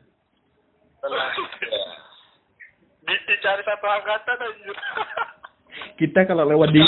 [3.03, 4.73] Di, dicari satu angkatan aja.
[5.99, 6.83] Kita kalau lewat di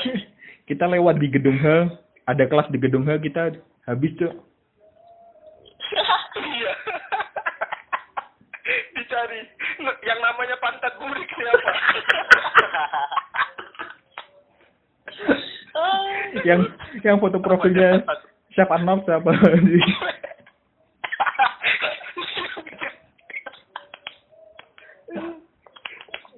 [0.70, 1.66] kita lewat di gedung H
[2.26, 3.54] ada kelas di gedung H kita
[3.86, 4.32] habis tuh
[6.42, 6.72] iya.
[8.98, 9.40] Dicari.
[10.02, 11.70] Yang namanya pantat burik siapa
[16.44, 16.60] yang
[17.02, 18.04] yang foto profilnya
[18.54, 19.30] Chef Arnold siapa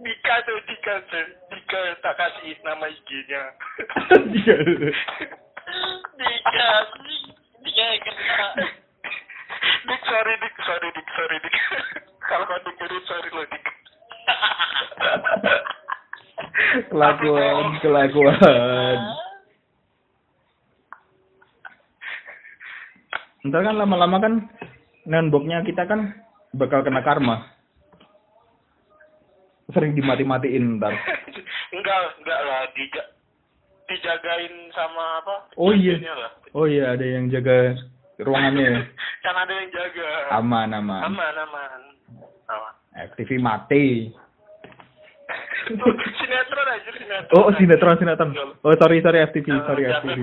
[0.07, 3.43] Dika tuh Dika tuh Dika tak kasih nama IG-nya
[4.31, 4.55] Dika.
[7.67, 8.71] Dika yang kena.
[9.91, 10.55] Dik sorry Dik.
[10.63, 11.09] Sorry Dik.
[11.11, 11.55] Sorry Dik.
[12.23, 13.67] Kalau kau dengerin sorry lo Dik.
[16.95, 18.99] Kelakuan kelakuan.
[23.51, 24.47] Ntar kan lama-lama kan
[25.03, 26.15] nonboknya kita kan
[26.55, 27.56] bakal kena karma
[29.77, 30.97] sering dimati-matiin ntar
[31.77, 33.03] enggak enggak lah dija
[33.87, 35.35] dijagain sama apa?
[35.55, 35.95] Oh, iya.
[36.03, 36.33] Lah.
[36.59, 37.79] oh iya ada yang jaga
[38.19, 38.81] ruangannya ya?
[39.25, 40.09] Kan ada yang jaga.
[40.35, 41.01] Aman aman.
[41.07, 41.81] Aman aman.
[42.51, 42.75] Aman.
[43.15, 44.11] FTV mati.
[45.67, 47.35] Tuh, sinetron aja sinetron.
[47.39, 48.31] Oh sinetron sinetron.
[48.63, 50.03] Oh sorry sorry FTV sorry jangan.
[50.03, 50.21] FTV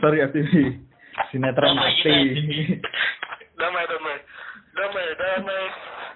[0.00, 0.52] sorry FTV
[1.32, 2.12] sinetron Damai mati.
[2.32, 2.50] FTV.
[3.60, 4.16] damai damai.
[4.74, 5.64] Damai damai.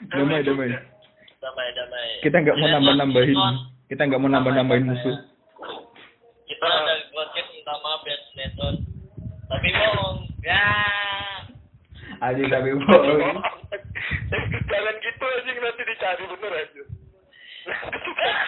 [0.09, 0.71] Damai damai
[1.59, 2.09] Damai, damai.
[2.23, 3.35] kita nggak mau nambah nambahin
[3.91, 5.17] kita nggak mau nambah nambahin musuh
[6.47, 8.75] Kita ada podcast minta maaf ya sinetron.
[9.45, 10.17] Tapi bohong.
[10.41, 10.63] Ya.
[12.21, 13.43] aja tapi bohong
[14.65, 16.83] jangan gitu aja nanti dicari bener aja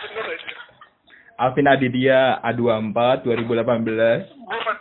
[0.06, 0.54] bener aja
[1.36, 4.76] Alvin Aditya A24 2018 Bukan.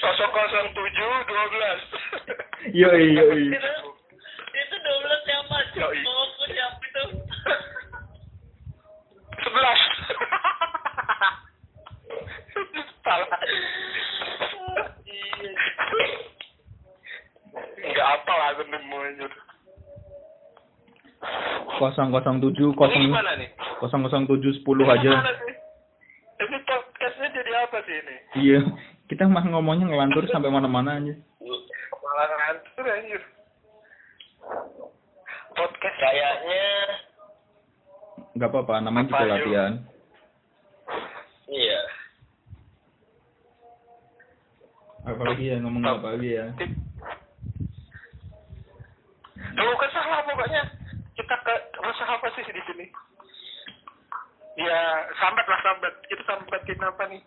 [0.00, 1.80] kosong kosong tujuh dua belas
[2.72, 3.44] yoi yoi
[4.54, 5.56] Itu, itu 12 siapa?
[5.74, 5.98] Yoi.
[6.00, 7.02] Nomorku siapa itu?
[9.36, 9.80] sebelas
[13.02, 13.28] salah
[15.04, 15.50] Iya.
[17.84, 19.26] nggak apa lah aku nemu aja
[21.92, 23.48] 007 Ini 0 gimana nih?
[23.82, 25.10] 007 10 Ini aja.
[26.34, 28.16] Ini podcastnya jadi apa sih ini?
[28.40, 28.60] Iya.
[29.04, 31.14] Kita mah ngomongnya ngelantur sampai mana-mana aja.
[32.00, 33.22] Malah ngantur anjir.
[35.54, 36.64] Podcast Kayaknya
[38.34, 39.30] Gak apa-apa, namanya juga yuk?
[39.30, 39.72] latihan.
[41.46, 41.80] iya.
[45.04, 46.46] Apalagi ya ngomong apa lagi ya.
[49.54, 50.62] Lu kesah pokoknya.
[51.14, 52.86] Kita ke resah apa sih di sini?
[54.58, 55.94] Ya, sambat lah sambat.
[56.10, 57.22] Kita sambatin apa nih?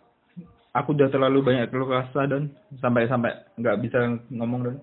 [0.88, 2.48] Aku udah terlalu banyak keluh kesah dan
[2.80, 3.28] sampai sampai
[3.60, 4.76] nggak bisa ngomong dan.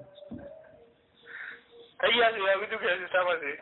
[1.98, 3.56] Eh, iya sih, aku juga sih sama sih.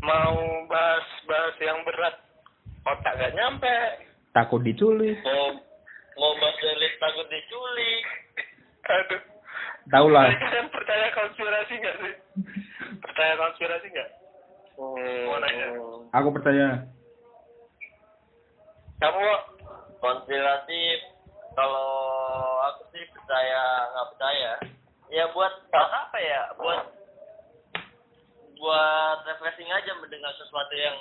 [0.00, 0.40] Mau
[0.72, 2.16] bahas-bahas yang berat,
[2.80, 3.76] otak gak nyampe.
[4.32, 5.20] Takut diculik.
[5.20, 5.52] Mau
[6.16, 8.04] mau bahas elit takut diculik.
[8.88, 9.22] Aduh.
[9.92, 10.32] Tau lah.
[10.32, 12.14] Kalian percaya konspirasi nggak sih?
[13.04, 14.10] Percaya konspirasi nggak?
[14.80, 15.66] Mau nanya.
[16.16, 16.88] Aku percaya.
[18.96, 19.52] Kamu?
[20.04, 20.82] Konspirasi
[21.56, 21.88] kalau
[22.68, 24.52] aku sih percaya nggak percaya
[25.08, 26.80] ya buat buat apa ya buat
[28.60, 30.96] buat refreshing aja mendengar sesuatu yang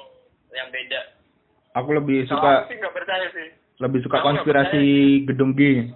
[0.56, 1.20] yang beda
[1.74, 3.50] Aku lebih Kalau suka aku sih nggak percaya sih.
[3.82, 4.86] lebih suka Aku konspirasi
[5.26, 5.90] gedung G.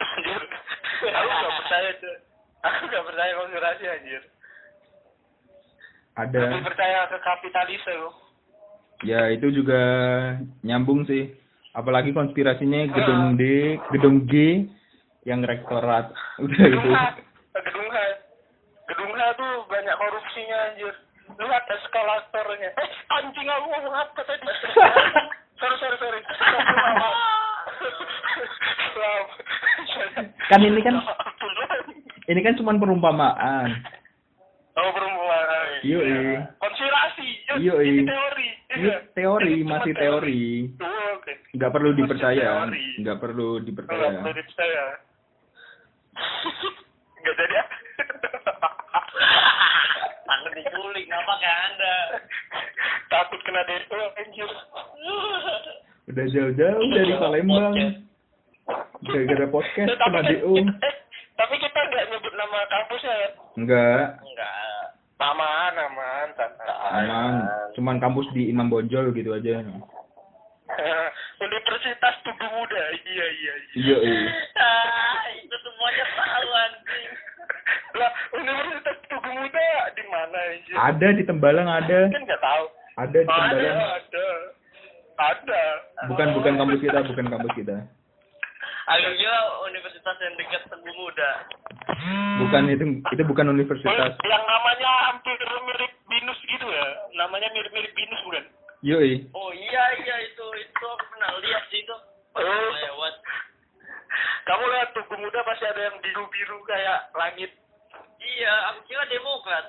[0.00, 0.40] Anjir.
[1.20, 2.16] aku nggak percaya tuh.
[2.64, 4.22] Aku nggak percaya konspirasi anjir.
[6.16, 6.40] Ada.
[6.48, 8.10] Lebih percaya ke kapitalis aku.
[9.04, 9.80] Ya itu juga
[10.64, 11.28] nyambung sih.
[11.72, 13.42] Apalagi konspirasinya gedung D,
[13.90, 14.68] gedung G
[15.24, 16.12] yang rektorat.
[16.36, 16.76] Udah itu.
[16.76, 17.00] Gedung H,
[17.54, 17.96] gedung H,
[18.86, 20.94] gedung H tuh banyak korupsinya anjir.
[21.32, 22.70] Lihat eskalatornya.
[22.74, 24.44] Eh, anjing aku ngomong apa tadi?
[25.56, 26.20] sorry, sorry, sorry.
[30.44, 31.00] Kan ini kan-
[32.22, 33.68] Ini kan cuma perumpamaan.
[34.72, 35.80] Oh, perumpamaan.
[35.82, 36.38] Yoi.
[36.56, 37.28] Konspirasi.
[37.50, 38.46] Ini teori.
[38.72, 40.44] Ini teori, masih teori.
[41.52, 42.46] Nggak perlu dipercaya.
[42.62, 42.84] teori.
[42.98, 44.08] Nggak perlu Nggak dipercaya.
[44.18, 44.84] perlu dipercaya.
[47.22, 47.68] Nggak jadi ah.
[50.22, 51.94] takut diculik apa kayak anda
[53.06, 54.50] Takut kena DO anjir.
[56.08, 57.74] Udah jauh-jauh dari Palembang.
[59.02, 60.52] Gara-gara podcast tapi kena kan DO.
[60.80, 60.94] eh,
[61.34, 63.30] tapi kita nggak nyebut nama kampusnya kan?
[63.54, 64.06] Enggak.
[64.22, 64.52] enggak
[65.22, 66.28] Aman, aman.
[66.90, 67.34] Aman.
[67.78, 69.62] Cuman kampus di Imam Bonjol gitu aja.
[71.82, 73.26] Universitas Tugu Muda, iya iya.
[73.26, 73.54] iya.
[73.74, 74.30] Iya, iya.
[74.54, 77.10] ah itu semuanya tahu anjing
[77.98, 80.74] Lah, Universitas Tugu Muda di mana anjir?
[80.78, 81.98] Ada di Tembalang ada.
[82.06, 82.64] Kan nggak tahu.
[83.02, 83.78] Ada di Ada, Tembalang.
[83.98, 84.26] ada,
[85.18, 85.62] ada.
[86.06, 87.76] Bukan bukan kampus kita, bukan kampus kita.
[88.82, 91.30] aku kira universitas yang dekat Teguh Muda
[92.38, 94.14] Bukan itu itu bukan universitas.
[94.22, 95.34] Yang namanya hampir
[95.66, 96.86] mirip Binus gitu ya?
[97.18, 98.46] Namanya mirip-mirip Binus bukan?
[98.82, 99.30] Yoi.
[99.30, 101.94] oh iya iya itu itu aku pernah lihat sih itu
[102.34, 102.66] pas Oh.
[102.74, 103.14] lewat
[104.42, 107.50] Kamu lihat Tugu Muda pasti ada yang biru-biru kayak langit
[108.20, 109.64] iya aku kira demokrat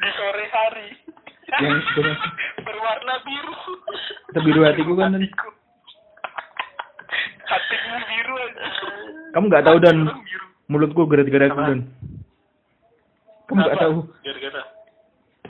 [0.00, 0.88] di sore hari.
[1.60, 2.18] Yang itu-
[2.64, 3.54] berwarna biru.
[4.32, 5.28] Itu biru hatiku kan, Dan.
[5.28, 5.48] Hatiku.
[7.44, 8.64] Hatimu biru aja.
[9.36, 10.46] Kamu nggak tahu dan biru.
[10.72, 11.80] mulutku gerak-gerak dan.
[13.50, 13.96] Kamu nggak tahu.
[14.24, 14.62] Gara-gara.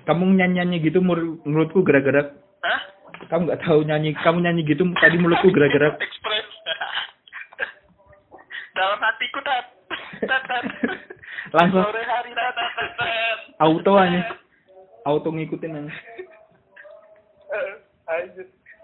[0.02, 0.98] Kamu nyanyi-nyanyi gitu
[1.46, 2.34] mulutku gerak-gerak.
[2.66, 2.80] Hah?
[3.30, 5.94] Kamu nggak tahu nyanyi, kamu nyanyi gitu tadi mulutku gerak-gerak.
[6.02, 6.49] Express.
[8.80, 9.66] Dalam hatiku tat.
[10.30, 10.64] Tat, tat.
[11.52, 13.38] Langsung Sore hari tat, tat, tat, tat.
[13.60, 14.22] auto aja.
[15.04, 15.92] Auto ngikutin aja.
[17.52, 17.72] Eh.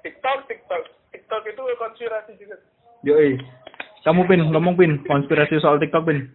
[0.05, 0.83] TikTok, TikTok.
[1.17, 2.57] TikTok itu konspirasi juga.
[3.09, 3.41] Yoi.
[4.05, 6.29] Kamu pin, ngomong pin, konspirasi soal TikTok pin.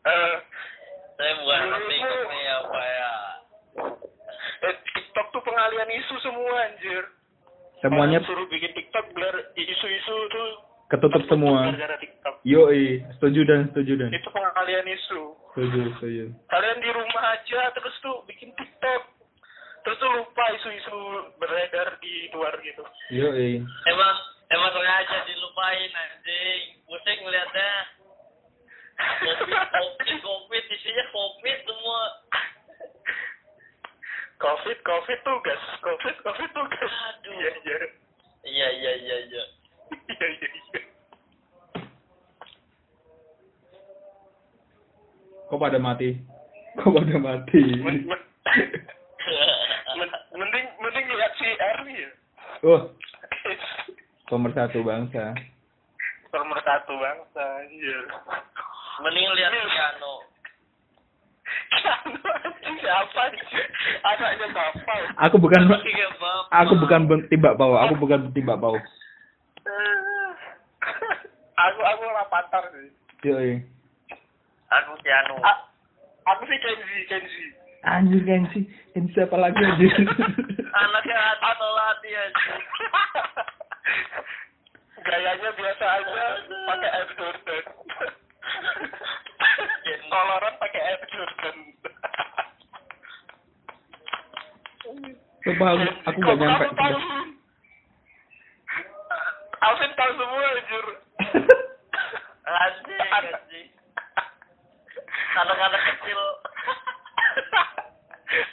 [0.00, 0.34] Eh,
[1.20, 1.60] saya bukan
[2.40, 3.12] ya apa ya
[4.64, 7.04] eh, TikTok tuh pengalian isu semua anjir.
[7.84, 11.70] Semuanya Orang suruh bikin TikTok biar isu-isu tuh ketutup semua.
[11.70, 12.34] gara-gara TikTok.
[12.42, 14.10] Yoi, setuju dan setuju dan.
[14.10, 15.22] Itu pengalian isu.
[15.54, 16.24] Setuju, setuju.
[16.50, 19.02] Kalian di rumah aja terus tuh bikin TikTok.
[19.80, 20.98] Terus tuh lupa isu-isu
[21.40, 22.84] beredar di luar gitu.
[23.14, 23.64] Yoi.
[23.64, 24.14] emang
[24.50, 27.70] emang sengaja dilupain anjing pusing ngeliatnya
[29.24, 32.00] covid covid covid isinya covid semua
[34.40, 35.60] Covid, Covid tugas.
[35.84, 36.88] Covid, Covid tugas.
[37.12, 37.36] Aduh.
[37.36, 37.76] Iya, iya.
[38.40, 39.44] iya iya iya iya Iya, iya, iya.
[45.50, 46.14] Kok pada mati?
[46.78, 47.62] Kok pada mati?
[47.82, 48.26] Men- men-
[49.98, 52.10] men- mending mending lihat si Erwi ya.
[52.62, 52.82] Wah,
[54.30, 55.34] pemersatu bangsa.
[56.30, 57.98] Nomor satu bangsa, iya.
[59.02, 60.30] mending lihat piano
[61.70, 63.22] Piano anjing siapa?
[64.06, 65.00] Anaknya bapak.
[65.26, 65.66] Aku bukan
[66.50, 68.78] aku bukan timbak bau, aku bukan timbak bau.
[71.56, 72.88] Aku aku rapatar sih.
[73.28, 73.60] Yoi.
[74.70, 75.36] Aku Keanu.
[75.42, 75.64] A-
[76.26, 77.46] aku sih Kenzi, Kenzi.
[77.80, 79.88] Anjir gengsi, ini siapa lagi anjir?
[80.68, 82.52] Anaknya atau lati aja.
[85.00, 86.24] Gayanya biasa aja,
[86.68, 87.64] pakai Air Jordan.
[90.12, 91.56] Koloran pakai Air Jordan.
[95.40, 97.29] Coba aku, aku gak Kamu nyampe.
[99.60, 100.86] Alvin tahu semua anjir.
[102.50, 103.68] Anjing, anjing.
[105.36, 106.20] Anak-anak kecil.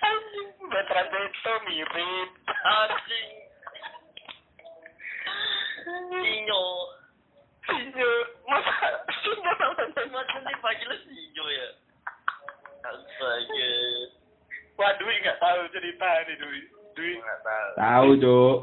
[0.04, 2.30] Anjing, veteran itu mirip.
[2.52, 3.30] Anjing.
[6.12, 6.64] Sinyo.
[7.72, 8.12] Sinyo,
[8.52, 8.88] masa
[9.24, 9.52] sinyo?
[10.12, 11.68] Masa nih panggilnya Sinyo ya?
[12.84, 13.72] Astaga.
[14.78, 16.60] Wah, Dwi nggak tahu cerita nih Dwi.
[17.00, 17.12] Dwi.
[17.18, 17.72] Nggak tahu.
[17.80, 18.58] Tahu, Cuk.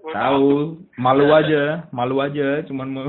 [0.00, 0.80] Tahu.
[0.96, 3.08] Malu aja, malu aja, cuman mau.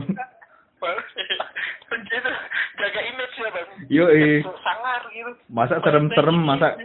[1.92, 2.32] itu
[2.80, 3.70] jaga image ya bang.
[3.88, 4.28] Yoi.
[4.64, 5.32] Sangar gitu.
[5.52, 6.76] Masa serem-serem, masa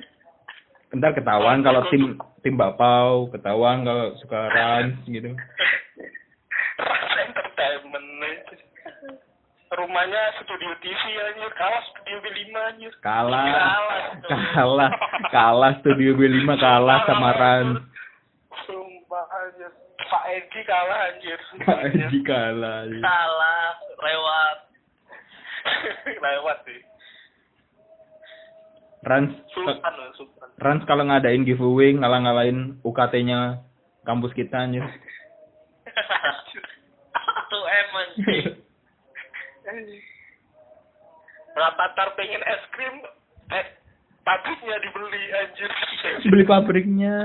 [0.95, 5.35] ntar ketahuan kalau tim tim bapau, ketahuan kalau suka rans gitu.
[7.17, 8.47] Entertainment.
[9.67, 12.93] Rumahnya studio TV anjir, kalah studio B5 anjir.
[13.03, 14.05] Kalah, Kalah,
[14.55, 14.91] kalah,
[15.35, 17.83] kalah studio B5 kalah sama rans.
[20.07, 20.23] Sumpah
[21.11, 21.41] anjir.
[21.67, 22.91] Pak Edi kalah anjir.
[23.03, 23.71] Kalah.
[23.99, 24.59] Lewat.
[26.25, 26.81] Lewat sih.
[29.07, 30.49] Rans, Sultan Sultan.
[30.59, 33.63] Rans kalau ngadain giveaway ngalah-ngalahin UKT-nya
[34.03, 34.83] kampus kita anjir.
[37.15, 38.47] Satu M anjing.
[41.57, 42.95] Rapatar pengen es krim,
[43.55, 43.67] eh,
[44.27, 45.71] pabriknya dibeli anjir.
[46.27, 47.19] Beli pabriknya.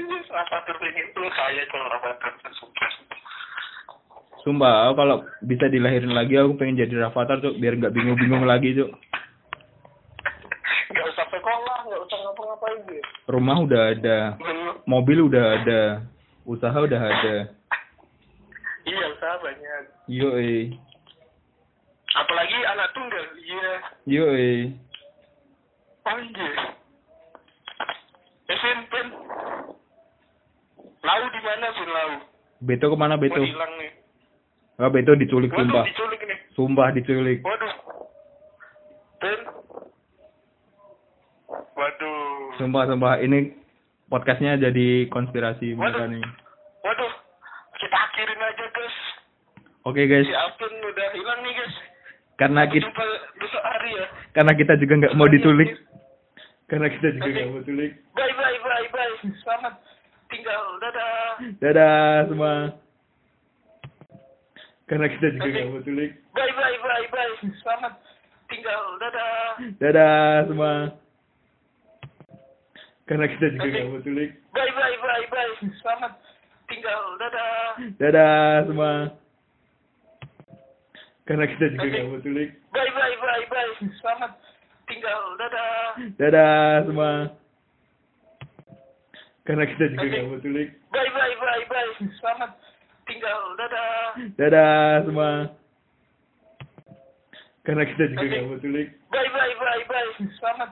[0.00, 1.88] Saya kalau
[2.56, 2.90] sumpah.
[4.40, 8.88] Sumpah, kalau bisa dilahirin lagi aku pengen jadi Rafathar tuh biar nggak bingung-bingung lagi tuh.
[10.90, 13.02] Nggak usah sekolah, nggak usah ngapa-ngapain dia.
[13.28, 14.74] Rumah udah ada, Belum.
[14.88, 15.82] mobil udah ada,
[16.48, 17.36] usaha udah ada.
[18.88, 19.82] Iya, usaha banyak.
[20.08, 20.74] Yoi,
[22.10, 23.72] Apalagi anak tunggal, iya.
[24.08, 24.54] yoi.
[26.10, 26.54] Anjir.
[28.50, 28.92] SMP.
[31.00, 32.10] Lau di mana sih Lau?
[32.60, 33.40] Beto ke mana Mau Beto?
[33.40, 33.90] hilang nih.
[34.76, 36.38] Ah Beto diculik Waduh, sumpah, diculik nih.
[36.52, 37.38] sumpah diculik.
[37.40, 37.72] Waduh.
[39.18, 39.40] Ben.
[41.48, 42.20] Waduh.
[42.56, 43.56] Sumpah sumpah ini
[44.06, 46.12] podcastnya jadi konspirasi mereka Waduh.
[46.12, 46.22] nih.
[46.80, 47.12] Waduh.
[47.74, 48.96] Kita akhirin aja guys.
[49.82, 51.74] Oke guys, Si Alvin udah hilang nih guys.
[52.36, 53.04] karena Sampai kita
[53.36, 54.06] besok hari ya.
[54.32, 55.70] karena kita juga nggak mau diculik,
[56.66, 57.92] karena kita juga nggak mau diculik.
[58.12, 59.12] Bye bye bye bye.
[59.40, 59.74] Selamat.
[60.80, 61.20] Dadah.
[61.60, 62.54] Dadah semua.
[64.90, 66.12] Karena kita juga nggak mau diculik.
[66.34, 67.34] Bye bye bye bye.
[67.62, 67.94] Selamat
[68.50, 68.82] tinggal.
[68.98, 69.38] Dadah.
[69.78, 70.74] Dadah semua.
[73.06, 74.30] Karena kita juga nggak mau diculik.
[74.50, 75.52] Bye bye bye bye.
[75.78, 76.12] Selamat
[76.66, 77.02] tinggal.
[77.22, 77.58] Dadah.
[78.02, 78.92] Dadah semua.
[81.22, 82.50] Karena kita juga nggak mau diculik.
[82.74, 83.72] Bye bye bye bye.
[84.02, 84.32] Selamat
[84.90, 85.22] tinggal.
[85.38, 85.78] Dadah.
[86.18, 87.12] Dadah semua.
[89.48, 90.68] Karena kita juga nggak mau diculik.
[90.92, 91.90] Bye bye bye bye.
[92.20, 92.50] Selamat
[93.08, 93.40] tinggal.
[93.56, 94.04] Dadah.
[94.36, 95.30] Dadah semua.
[97.64, 98.88] Karena kita juga nggak mau diculik.
[99.08, 100.10] Bye bye bye bye.
[100.36, 100.70] Selamat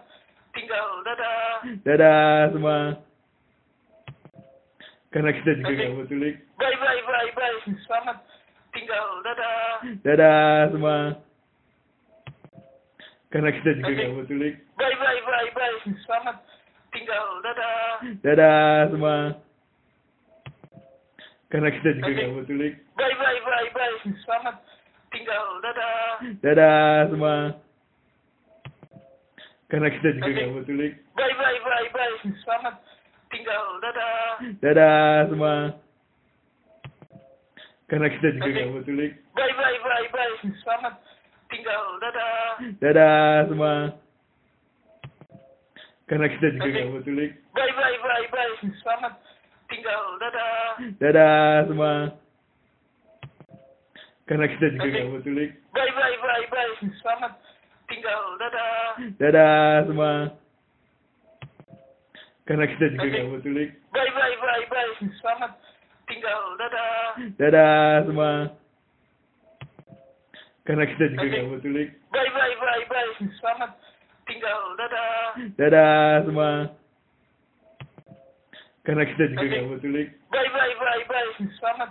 [0.53, 0.89] tinggal.
[1.05, 1.53] Dadah.
[1.85, 2.79] Dadah semua.
[5.09, 6.37] Karena kita juga nggak mau diculik.
[6.61, 7.57] Bye bye bye bye.
[7.89, 8.19] Selamat
[8.77, 9.07] tinggal.
[9.25, 9.69] Dadah.
[10.05, 10.97] Dadah semua.
[13.33, 14.55] Karena kita juga nggak mau diculik.
[14.77, 15.77] Bye bye bye bye.
[16.05, 16.37] Selamat
[17.09, 17.29] tinggal.
[17.41, 17.89] Dadah.
[18.21, 19.17] Dadah semua.
[21.49, 22.75] Karena kita juga nggak mau diculik.
[23.01, 23.97] Bye bye bye bye.
[24.29, 24.57] Selamat
[25.09, 25.45] tinggal.
[25.65, 26.05] Dadah.
[26.45, 27.37] Dadah semua.
[29.73, 30.93] Karena kita juga nggak mau diculik.
[31.17, 32.15] Bye bye bye bye.
[32.45, 32.77] Selamat
[33.33, 33.65] tinggal.
[33.81, 34.29] Dadah.
[34.61, 35.57] Dadah semua.
[37.89, 39.13] Karena kita juga nggak mau diculik.
[39.33, 40.35] Bye bye bye bye.
[40.61, 40.95] Selamat
[41.49, 41.85] tinggal.
[42.05, 42.61] Dadah.
[42.85, 43.97] Dadah semua.
[46.09, 47.31] Karena kita juga nggak mau diculik.
[47.53, 48.53] Bye bye bye bye.
[48.81, 49.21] Selamat
[49.69, 50.03] tinggal.
[50.17, 50.81] Dadah.
[50.97, 51.95] Dadah semua.
[54.25, 55.51] Karena kita juga nggak mau diculik.
[55.77, 56.73] Bye bye bye bye.
[57.05, 57.33] Selamat
[57.93, 58.23] tinggal.
[58.41, 58.97] Dadah.
[59.21, 60.13] Dadah semua.
[62.49, 63.71] Karena kita juga nggak mau diculik.
[63.93, 64.93] Bye bye bye bye.
[65.21, 65.53] Selamat
[66.09, 66.41] tinggal.
[66.57, 66.97] Dadah.
[67.37, 68.33] Dadah semua.
[70.65, 71.89] Karena kita juga nggak mau diculik.
[72.09, 72.57] Bye bye
[72.89, 73.13] bye
[73.45, 73.77] Selamat
[74.39, 74.63] tinggal.
[74.79, 75.19] Dadah.
[75.59, 76.51] Dadah semua.
[78.87, 80.09] Karena kita juga nggak mau culik.
[80.31, 81.31] Bye bye bye bye.
[81.59, 81.91] Selamat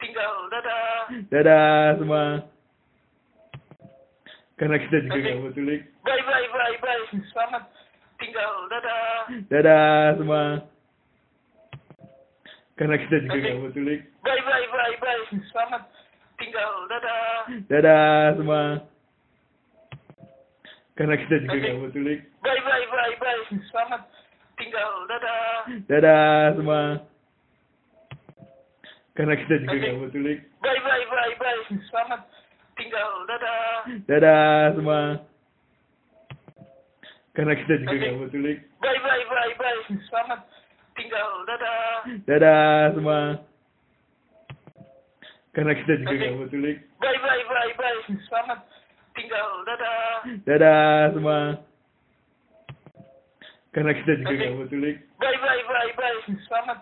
[0.00, 0.32] tinggal.
[0.48, 0.88] Dadah.
[1.28, 2.24] Dadah semua.
[4.56, 5.82] Karena kita juga nggak mau culik.
[6.00, 7.04] Bye bye bye bye.
[7.28, 7.64] Selamat
[8.16, 8.52] tinggal.
[8.72, 9.12] Dadah.
[9.52, 10.44] Dadah semua.
[12.80, 14.00] Karena kita juga nggak mau culik.
[14.24, 15.22] Bye bye bye bye.
[15.52, 15.82] Selamat
[16.40, 16.72] tinggal.
[16.88, 17.28] Dadah.
[17.68, 18.91] Dadah semua.
[20.92, 22.20] Karena kita juga nggak mau culik.
[22.44, 23.40] Bye bye bye bye.
[23.72, 24.02] Selamat
[24.60, 24.92] tinggal.
[25.08, 25.64] Dadah.
[25.88, 26.82] Dadah semua.
[29.16, 30.38] Karena kita juga nggak mau culik.
[30.60, 31.60] Bye bye bye bye.
[31.88, 32.20] Selamat
[32.76, 33.10] tinggal.
[33.24, 33.72] Dadah.
[34.04, 35.00] Dadah semua.
[37.32, 38.58] Karena kita juga nggak mau culik.
[38.84, 39.80] Bye bye bye bye.
[40.12, 40.40] Selamat
[40.92, 41.28] tinggal.
[41.48, 41.88] Dadah.
[42.28, 43.20] Dadah semua.
[45.56, 46.76] Karena kita juga nggak mau culik.
[47.00, 48.00] Bye bye bye bye.
[48.28, 48.60] Selamat
[49.32, 49.50] tinggal.
[49.64, 50.12] Dadah.
[50.44, 51.40] Dadah semua.
[53.72, 54.96] Karena kita juga nggak mau culik.
[55.16, 56.18] Bye bye bye bye.
[56.44, 56.78] Selamat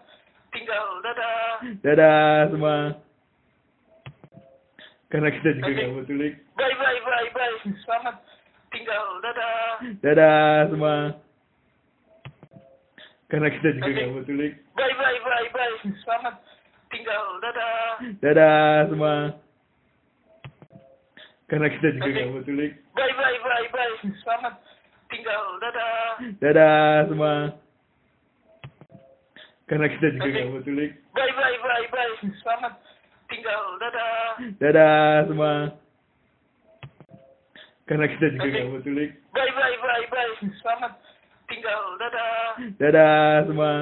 [0.50, 0.86] tinggal.
[1.06, 1.62] Dadah.
[1.86, 2.76] Dadah semua.
[5.14, 6.34] Karena kita juga nggak mau culik.
[6.58, 7.56] Bye bye bye bye.
[7.86, 8.16] Selamat
[8.74, 9.04] tinggal.
[9.22, 9.62] Dadah.
[10.02, 10.96] Dadah semua.
[13.30, 14.52] Karena kita juga nggak mau culik.
[14.74, 15.74] Bye bye bye bye.
[16.02, 16.34] Selamat
[16.90, 17.22] tinggal.
[17.38, 17.78] Dadah.
[18.18, 19.14] Dadah semua.
[21.50, 22.72] Karena kita juga nggak mau culik.
[22.94, 23.94] Bye bye bye bye.
[24.22, 24.54] Selamat
[25.10, 25.42] tinggal.
[25.58, 26.22] Dadah.
[26.38, 27.34] Dadah semua.
[29.66, 30.92] Karena kita juga nggak mau culik.
[31.10, 32.14] Bye bye bye bye.
[32.38, 32.78] Selamat
[33.26, 33.62] tinggal.
[33.82, 34.38] Dadah.
[34.62, 35.54] Dadah semua.
[37.90, 39.10] Karena kita juga nggak mau culik.
[39.34, 40.32] Bye bye bye bye.
[40.62, 40.92] Selamat
[41.50, 41.82] tinggal.
[41.98, 42.38] Dadah.
[42.78, 43.74] Dadah semua.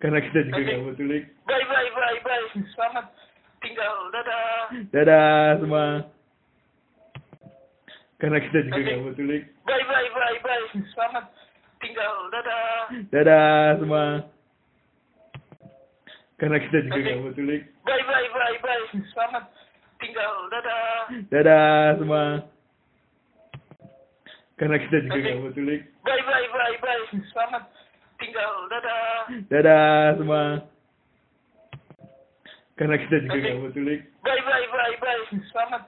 [0.00, 1.24] Karena kita juga nggak mau culik.
[1.44, 2.46] Bye bye bye bye.
[2.72, 3.12] Selamat
[3.74, 3.96] tinggal.
[4.14, 4.54] Dadah.
[4.94, 5.86] Dadah semua.
[8.22, 9.42] Karena kita juga nggak mau culik.
[9.66, 10.64] Bye bye bye bye.
[10.94, 11.24] Selamat
[11.82, 12.14] tinggal.
[12.30, 12.70] Dadah.
[13.10, 14.04] Dadah semua.
[16.38, 17.62] Karena kita juga nggak mau culik.
[17.82, 18.84] Bye bye bye bye.
[19.10, 19.44] Selamat
[19.98, 20.34] tinggal.
[20.54, 20.94] Dadah.
[21.34, 22.24] Dadah semua.
[24.54, 25.82] Karena kita juga nggak mau culik.
[26.06, 27.02] Bye bye bye bye.
[27.34, 27.64] Selamat
[28.22, 28.52] tinggal.
[28.70, 29.10] Dadah.
[29.50, 30.73] Dadah semua.
[32.74, 33.42] Karena kita juga Oke.
[33.46, 34.00] nggak mau culik.
[34.26, 35.22] Bye bye bye bye.
[35.54, 35.82] Selamat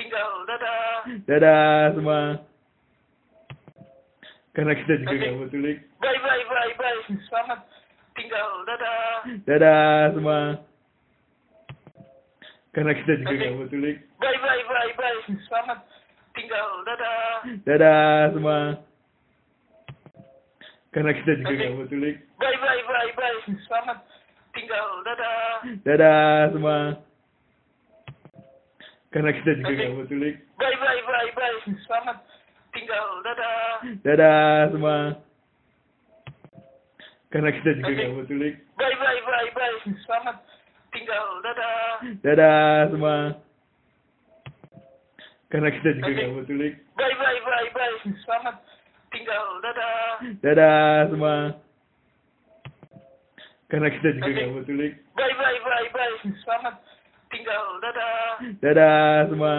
[0.00, 0.28] tinggal.
[0.48, 0.96] Dadah.
[1.28, 2.20] Dadah semua.
[4.56, 5.20] Karena kita juga Oke.
[5.20, 5.78] nggak mau culik.
[6.00, 7.00] Bye bye bye bye.
[7.28, 7.60] Selamat
[8.16, 8.48] tinggal.
[8.64, 9.12] Dadah.
[9.44, 10.40] Dadah semua.
[12.72, 13.36] Karena kita juga Oke.
[13.36, 13.96] nggak mau culik.
[14.16, 15.18] Bye bye bye bye.
[15.44, 15.78] Selamat
[16.32, 16.68] tinggal.
[16.88, 17.20] Dadah.
[17.68, 18.58] Dadah semua.
[20.96, 21.60] Karena kita juga Oke.
[21.60, 22.16] nggak mau culik.
[22.40, 23.38] Bye bye bye bye.
[23.68, 24.00] Selamat
[24.62, 24.88] tinggal.
[25.02, 25.42] Dadah.
[25.82, 26.78] Dadah semua.
[29.10, 30.34] Karena kita juga nggak mau culik.
[30.56, 31.58] Bye bye bye bye.
[31.84, 32.16] Selamat
[32.70, 33.06] tinggal.
[33.26, 33.66] Dadah.
[34.06, 34.98] Dadah semua.
[37.34, 38.54] Karena kita juga nggak mau culik.
[38.78, 39.76] Bye bye bye bye.
[40.06, 40.36] Selamat
[40.94, 41.26] tinggal.
[41.42, 41.82] Dadah.
[42.22, 43.16] Dadah semua.
[45.50, 46.74] Karena kita juga nggak mau culik.
[46.94, 47.96] Bye bye bye bye.
[48.22, 48.56] Selamat
[49.10, 49.44] tinggal.
[49.58, 50.22] Dadah.
[50.38, 51.36] Dadah semua.
[53.72, 54.92] Karena kita juga nggak mau culik.
[55.16, 56.14] Bye bye bye bye.
[56.44, 56.76] Selamat
[57.32, 57.64] tinggal.
[57.80, 58.44] Dadah.
[58.60, 59.56] Dadah semua.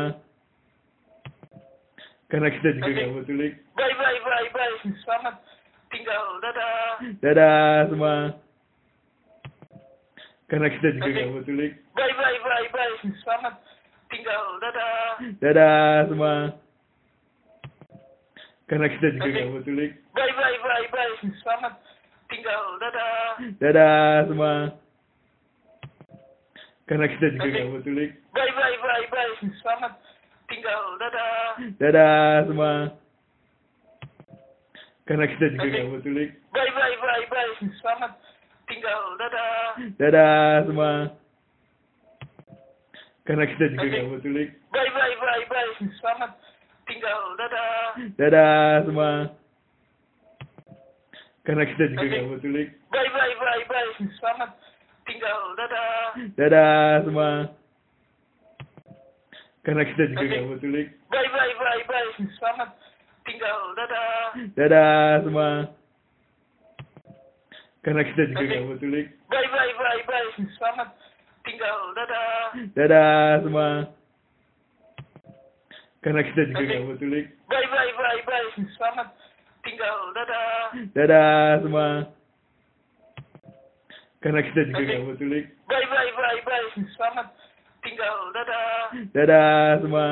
[2.30, 3.54] Karena kita juga nggak mau culik.
[3.74, 4.76] Bye bye bye bye.
[5.02, 5.36] Selamat
[5.90, 6.24] tinggal.
[6.46, 7.02] Dadah.
[7.26, 8.16] Dadah semua.
[10.46, 11.74] Karena kita juga nggak mau culik.
[11.98, 12.94] Bye bye bye bye.
[13.26, 13.56] Selamat
[14.14, 14.44] tinggal.
[14.62, 15.02] Dadah.
[15.42, 16.34] Dadah semua.
[18.70, 19.92] Karena kita juga nggak mau culik.
[20.14, 21.14] Bye bye bye bye.
[21.42, 21.82] Selamat
[22.44, 22.66] tinggal.
[22.76, 23.24] Dadah.
[23.64, 24.54] Dadah semua.
[26.84, 28.12] Karena kita juga nggak mau culik.
[28.36, 29.32] Bye bye bye bye.
[29.64, 29.94] Selamat
[30.52, 30.84] tinggal.
[31.00, 31.40] Dadah.
[31.80, 32.72] Dadah semua.
[35.08, 36.30] Karena kita juga nggak mau culik.
[36.52, 37.52] Bye bye bye bye.
[37.80, 38.12] Selamat
[38.68, 39.02] tinggal.
[39.16, 39.64] Dadah.
[39.96, 40.92] Dadah semua.
[43.24, 44.50] Karena kita juga nggak mau culik.
[44.76, 45.72] Bye bye bye bye.
[45.96, 46.32] Selamat
[46.92, 47.20] tinggal.
[47.40, 47.80] Dadah.
[48.20, 49.12] Dadah semua.
[51.44, 52.68] Karena kita juga nggak mau culik.
[52.88, 53.92] Bye bye bye bye.
[54.16, 54.56] Selamat
[55.04, 55.40] tinggal.
[55.60, 56.16] Dadah.
[56.40, 57.32] Dadah semua.
[59.68, 60.88] Karena kita juga nggak mau culik.
[61.12, 62.10] Bye bye bye bye.
[62.40, 62.70] Selamat
[63.28, 63.60] tinggal.
[63.76, 64.16] Dadah.
[64.56, 65.50] Dadah semua.
[67.84, 69.08] Karena kita juga nggak mau culik.
[69.28, 70.30] Bye bye bye bye.
[70.56, 70.90] Selamat
[71.44, 71.78] tinggal.
[71.92, 72.32] Dadah.
[72.72, 73.70] Dadah semua.
[76.00, 77.26] Karena kita juga nggak mau culik.
[77.52, 78.48] Bye bye bye bye.
[78.80, 79.12] Selamat
[79.74, 79.98] tinggal.
[80.14, 80.54] Dadah.
[80.94, 81.90] Dadah semua.
[84.22, 85.46] Karena kita juga nggak mau culik.
[85.66, 86.68] Bye bye bye bye.
[86.94, 87.28] Selamat
[87.82, 88.16] tinggal.
[88.38, 88.70] Dadah.
[89.18, 90.08] Dadah semua.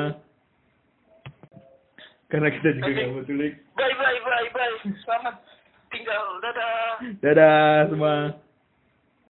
[2.32, 4.76] karena kita juga nggak mau tulik Bye bye bye bye.
[5.04, 5.36] Selamat
[5.92, 6.24] tinggal.
[6.40, 7.12] Dadah.
[7.20, 8.16] dadah semua